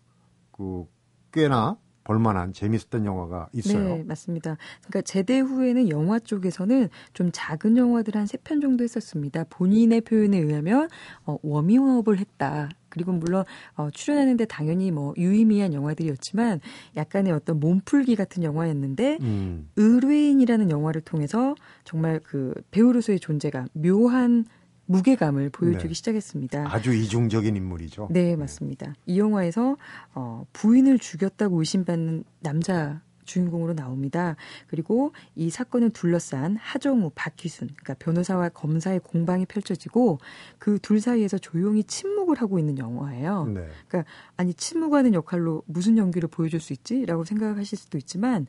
그 0.50 0.84
꽤나 1.32 1.76
볼만한 2.04 2.52
재밌었던 2.52 3.04
영화가 3.04 3.48
있어요. 3.54 3.96
네, 3.96 4.04
맞습니다. 4.04 4.56
그러니까 4.82 5.00
제대 5.02 5.38
후에는 5.40 5.88
영화 5.88 6.18
쪽에서는 6.18 6.88
좀 7.14 7.30
작은 7.32 7.76
영화들 7.76 8.14
한 8.16 8.24
세 8.26 8.38
편 8.44 8.60
정도 8.60 8.84
했었습니다. 8.84 9.44
본인의 9.50 10.02
표현에 10.02 10.38
의하면 10.38 10.88
어, 11.24 11.38
워밍업을 11.42 12.18
했다. 12.18 12.68
그리고 12.90 13.12
물론 13.12 13.44
어, 13.74 13.88
출연하는데 13.90 14.44
당연히 14.44 14.90
뭐 14.90 15.14
유의미한 15.16 15.72
영화들이었지만 15.72 16.60
약간의 16.96 17.32
어떤 17.32 17.58
몸풀기 17.58 18.14
같은 18.16 18.42
영화였는데 18.44 19.18
음. 19.22 19.68
의뢰인이라는 19.76 20.70
영화를 20.70 21.00
통해서 21.00 21.54
정말 21.84 22.20
그 22.22 22.54
배우로서의 22.70 23.18
존재감, 23.18 23.66
묘한 23.72 24.44
무게감을 24.86 25.50
보여주기 25.50 25.88
네. 25.88 25.94
시작했습니다. 25.94 26.66
아주 26.72 26.92
이중적인 26.92 27.56
인물이죠. 27.56 28.08
네, 28.10 28.36
맞습니다. 28.36 28.94
이 29.06 29.18
영화에서 29.18 29.76
어, 30.14 30.46
부인을 30.52 30.98
죽였다고 30.98 31.58
의심받는 31.60 32.24
남자 32.40 33.00
주인공으로 33.24 33.74
나옵니다. 33.74 34.36
그리고 34.66 35.12
이 35.34 35.48
사건을 35.48 35.90
둘러싼 35.90 36.56
하정우, 36.56 37.12
박희순, 37.14 37.68
그러니까 37.68 37.94
변호사와 37.94 38.50
검사의 38.50 39.00
공방이 39.00 39.46
펼쳐지고 39.46 40.18
그 40.58 40.78
둘 40.78 41.00
사이에서 41.00 41.38
조용히 41.38 41.82
침묵을 41.84 42.36
하고 42.36 42.58
있는 42.58 42.76
영화예요. 42.76 43.46
네. 43.46 43.66
그러니까 43.88 44.10
아니 44.36 44.52
침묵하는 44.52 45.14
역할로 45.14 45.62
무슨 45.64 45.96
연기를 45.96 46.28
보여줄 46.28 46.60
수 46.60 46.74
있지라고 46.74 47.24
생각하실 47.24 47.78
수도 47.78 47.96
있지만 47.96 48.46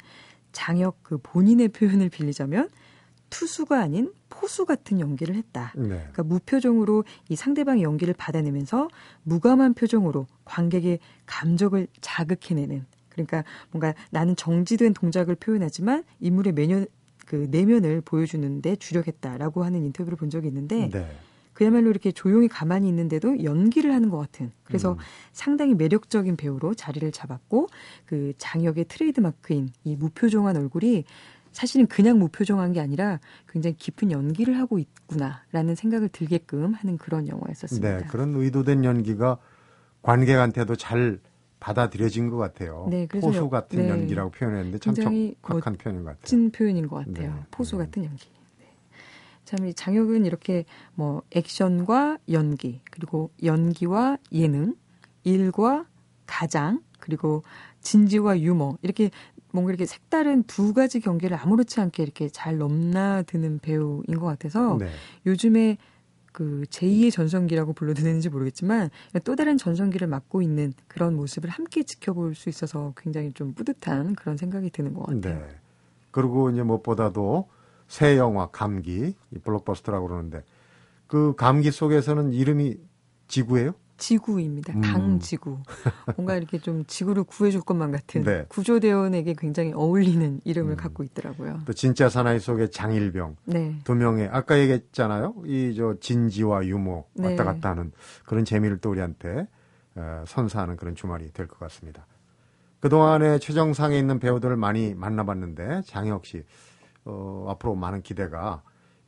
장혁 0.52 1.04
그 1.04 1.18
본인의 1.24 1.70
표현을 1.70 2.10
빌리자면 2.10 2.70
투수가 3.36 3.78
아닌 3.78 4.14
포수 4.30 4.66
같은 4.66 5.02
연기를 5.02 5.36
했다. 5.36 5.74
네. 5.76 5.88
그러니까 5.90 6.24
무표정으로 6.24 7.04
이 7.28 7.36
상대방의 7.36 7.84
연기를 7.84 8.14
받아내면서 8.14 8.88
무감한 9.24 9.74
표정으로 9.74 10.26
관객의 10.46 11.00
감정을 11.26 11.88
자극해내는 12.00 12.86
그러니까 13.10 13.44
뭔가 13.72 13.94
나는 14.10 14.38
정지된 14.38 14.94
동작을 14.94 15.36
표현하지만 15.36 16.06
인물의 16.22 16.54
매년 16.54 16.88
그 17.26 17.48
내면을 17.52 18.00
보여주는데 18.00 18.78
주력했다라고 18.78 19.66
하는 19.66 19.84
인터뷰를 19.84 20.18
본 20.18 20.30
적이 20.30 20.48
있는데 20.48 20.90
네. 20.90 21.06
그야말로 21.52 21.90
이렇게 21.90 22.14
조용히 22.14 22.48
가만히 22.48 22.88
있는데도 22.88 23.44
연기를 23.44 23.94
하는 23.94 24.10
것 24.10 24.18
같은 24.18 24.52
그래서 24.64 24.94
음. 24.94 24.98
상당히 25.34 25.74
매력적인 25.74 26.38
배우로 26.38 26.74
자리를 26.74 27.10
잡았고 27.12 27.68
그 28.06 28.34
장혁의 28.38 28.86
트레이드 28.86 29.20
마크인 29.20 29.72
이 29.84 29.96
무표정한 29.98 30.56
얼굴이 30.56 31.04
사실은 31.56 31.88
그냥 31.88 32.20
무표정한 32.20 32.74
게 32.74 32.82
아니라 32.82 33.22
굉장히 33.48 33.78
깊은 33.78 34.12
연기를 34.12 34.60
하고 34.60 34.78
있구나라는 34.78 35.76
생각을 35.76 36.10
들게끔 36.10 36.74
하는 36.74 36.98
그런 36.98 37.30
영화였었습니다. 37.30 37.98
네, 37.98 38.04
그런 38.08 38.36
의도된 38.36 38.84
연기가 38.84 39.38
관객한테도 40.02 40.76
잘 40.76 41.20
받아들여진 41.62 42.30
것 42.30 42.36
같아요. 42.36 42.88
네, 42.92 43.08
그래서 43.08 43.28
포수 43.28 43.40
여- 43.40 43.50
같은 43.50 43.80
네. 43.80 43.90
연기라고 43.90 44.32
표현했는데 44.32 44.80
참 44.80 44.96
촉박한 44.96 45.78
표현인 45.78 46.04
것 46.04 46.10
같아요. 46.10 46.20
멋진 46.22 46.52
표현인 46.52 46.88
것 46.90 46.98
같아요. 47.06 47.34
네. 47.36 47.42
포수 47.52 47.78
음. 47.78 47.80
같은 47.80 48.04
연기. 48.04 48.28
네. 48.60 48.66
참, 49.46 49.66
이 49.66 49.74
장혁은 49.74 50.26
이렇게 50.26 50.66
뭐 50.94 51.22
액션과 51.32 52.18
연기, 52.32 52.82
그리고 52.92 53.32
연기와 53.44 54.18
예능, 54.34 54.76
일과 55.24 55.86
가장, 56.26 56.82
그리고 57.00 57.44
진지와 57.80 58.40
유머, 58.42 58.78
이렇게 58.82 59.10
뭔가 59.56 59.72
이렇게 59.72 59.86
색다른 59.86 60.44
두 60.44 60.74
가지 60.74 61.00
경계를 61.00 61.38
아무렇지 61.38 61.80
않게 61.80 62.04
이렇게 62.04 62.30
잘 62.30 62.58
넘나드는 62.58 63.60
배우인 63.60 64.20
것 64.20 64.26
같아서 64.26 64.78
네. 64.78 64.90
요즘에 65.26 65.78
그 66.34 66.64
제2의 66.70 67.12
전성기라고 67.14 67.72
불러도 67.72 68.04
되는지 68.04 68.30
모르겠지만 68.30 68.90
또 69.24 69.38
다른 69.38 69.58
전성기를 69.58 70.08
맡고 70.08 70.42
있는 70.42 70.74
그런 70.90 71.16
모습을 71.16 71.50
함께 71.50 71.84
지켜볼 71.84 72.36
수 72.36 72.50
있어서 72.50 72.94
굉장히 72.98 73.32
좀 73.32 73.54
뿌듯한 73.54 74.16
그런 74.16 74.36
생각이 74.36 74.70
드는 74.70 74.94
것 74.94 75.06
같아요. 75.06 75.40
네. 75.40 75.48
그리고 76.12 76.50
이제 76.50 76.62
무엇보다도 76.62 77.48
새 77.88 78.18
영화 78.18 78.48
감기 78.48 79.16
이 79.32 79.40
블록버스터라고 79.40 80.08
그러는데 80.08 80.44
그 81.08 81.34
감기 81.38 81.72
속에서는 81.72 82.34
이름이 82.34 82.78
지구예요? 83.30 83.74
지구입니다. 83.98 84.74
음. 84.74 84.82
강지구. 84.82 85.58
뭔가 86.18 86.36
이렇게 86.36 86.58
좀 86.60 86.84
지구를 86.86 87.24
구해줄 87.24 87.62
것만 87.62 87.92
같은 87.92 88.24
네. 88.24 88.46
구조대원에게 88.50 89.36
굉장히 89.38 89.72
어울리는 89.74 90.42
이름을 90.44 90.74
음. 90.74 90.78
갖고 90.78 91.04
있더라고요. 91.04 91.62
또 91.66 91.74
진짜 91.74 92.10
사나이 92.10 92.40
속의 92.40 92.72
장일병 92.72 93.36
네. 93.46 93.80
두 93.84 93.96
명의 93.96 94.28
아까 94.32 94.60
얘기했잖아요. 94.60 95.36
이 95.46 95.74
저 95.76 95.96
진지와 96.00 96.66
유머 96.66 97.06
네. 97.14 97.30
왔다 97.30 97.44
갔다 97.44 97.70
하는 97.72 97.92
그런 98.26 98.46
재미를 98.46 98.78
또 98.80 98.92
우리한테 98.92 99.48
어, 99.96 100.24
선사하는 100.28 100.76
그런 100.78 100.96
주말이 100.96 101.32
될 101.32 101.48
것 101.48 101.58
같습니다. 101.60 102.06
그동안에 102.82 103.40
최정상에 103.40 103.98
있는 103.98 104.20
배우들을 104.20 104.56
많이 104.58 104.94
만나봤는데 104.94 105.82
장혁 105.86 106.26
씨 106.26 106.44
어, 107.06 107.46
앞으로 107.50 107.76
많은 107.76 108.02
기대가 108.02 108.62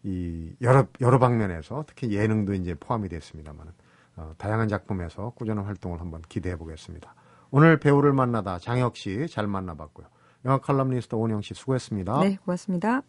이 0.03 0.51
여러 0.61 0.87
여러 1.01 1.19
방면에서 1.19 1.83
특히 1.87 2.11
예능도 2.15 2.53
이제 2.53 2.73
포함이 2.75 3.09
됐습니다만 3.09 3.67
어, 4.17 4.33
다양한 4.37 4.67
작품에서 4.67 5.31
꾸준한 5.35 5.65
활동을 5.65 6.01
한번 6.01 6.21
기대해 6.27 6.57
보겠습니다. 6.57 7.13
오늘 7.51 7.79
배우를 7.79 8.11
만나다 8.13 8.59
장혁 8.59 8.97
씨 8.97 9.27
잘 9.29 9.47
만나봤고요. 9.47 10.07
영화 10.45 10.57
칼럼니스트 10.57 11.15
오은영 11.15 11.41
씨 11.41 11.53
수고했습니다. 11.53 12.19
네, 12.21 12.37
고맙습니다. 12.43 13.01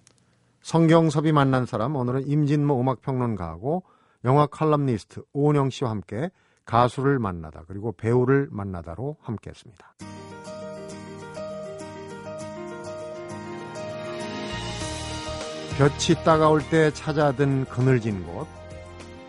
성경섭이 0.60 1.32
만난 1.32 1.66
사람 1.66 1.96
오늘은 1.96 2.26
임진모 2.26 2.80
음악평론가하고 2.80 3.82
영화 4.24 4.46
칼럼니스트 4.46 5.22
오은영 5.32 5.70
씨와 5.70 5.90
함께 5.90 6.30
가수를 6.64 7.18
만나다 7.18 7.62
그리고 7.66 7.92
배우를 7.92 8.48
만나다로 8.50 9.16
함께했습니다. 9.20 9.94
볕이 15.78 16.14
따가울 16.24 16.60
때 16.70 16.90
찾아든 16.92 17.66
그늘진 17.66 18.26
곳, 18.26 18.48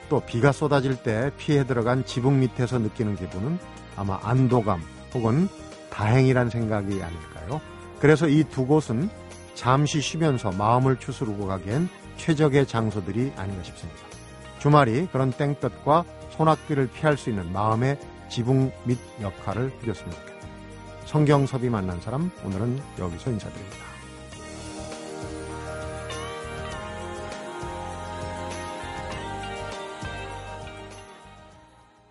또 0.10 0.20
비가 0.22 0.52
쏟아질 0.52 0.96
때 0.96 1.32
피해 1.38 1.66
들어간 1.66 2.04
지붕 2.06 2.40
밑에서 2.40 2.80
느끼는 2.80 3.16
기분은 3.16 3.60
아마 3.96 4.20
안도감 4.24 4.82
혹은 5.14 5.48
다행이란 5.92 6.50
생각이 6.50 7.02
아닐까요? 7.02 7.62
그래서 8.00 8.28
이 8.28 8.44
두 8.44 8.66
곳은 8.66 9.10
잠시 9.56 10.02
쉬면서 10.02 10.52
마음을 10.52 10.98
추스르고 10.98 11.48
가기엔 11.48 11.90
최적의 12.18 12.66
장소들이 12.66 13.34
아닌가 13.36 13.64
싶습니다. 13.64 14.02
주말이 14.60 15.08
그런 15.12 15.32
땡볕과 15.32 16.06
소낙비를 16.32 16.90
피할 16.92 17.18
수 17.18 17.30
있는 17.30 17.52
마음의 17.52 17.98
지붕 18.30 18.72
밑 18.86 18.98
역할을 19.22 19.72
좋겠다. 19.82 20.30
성경섭이 21.06 21.70
만난 21.70 22.00
사람 22.02 22.32
오늘은 22.46 22.80
여기서 23.00 23.32
인사드립니다. 23.32 23.89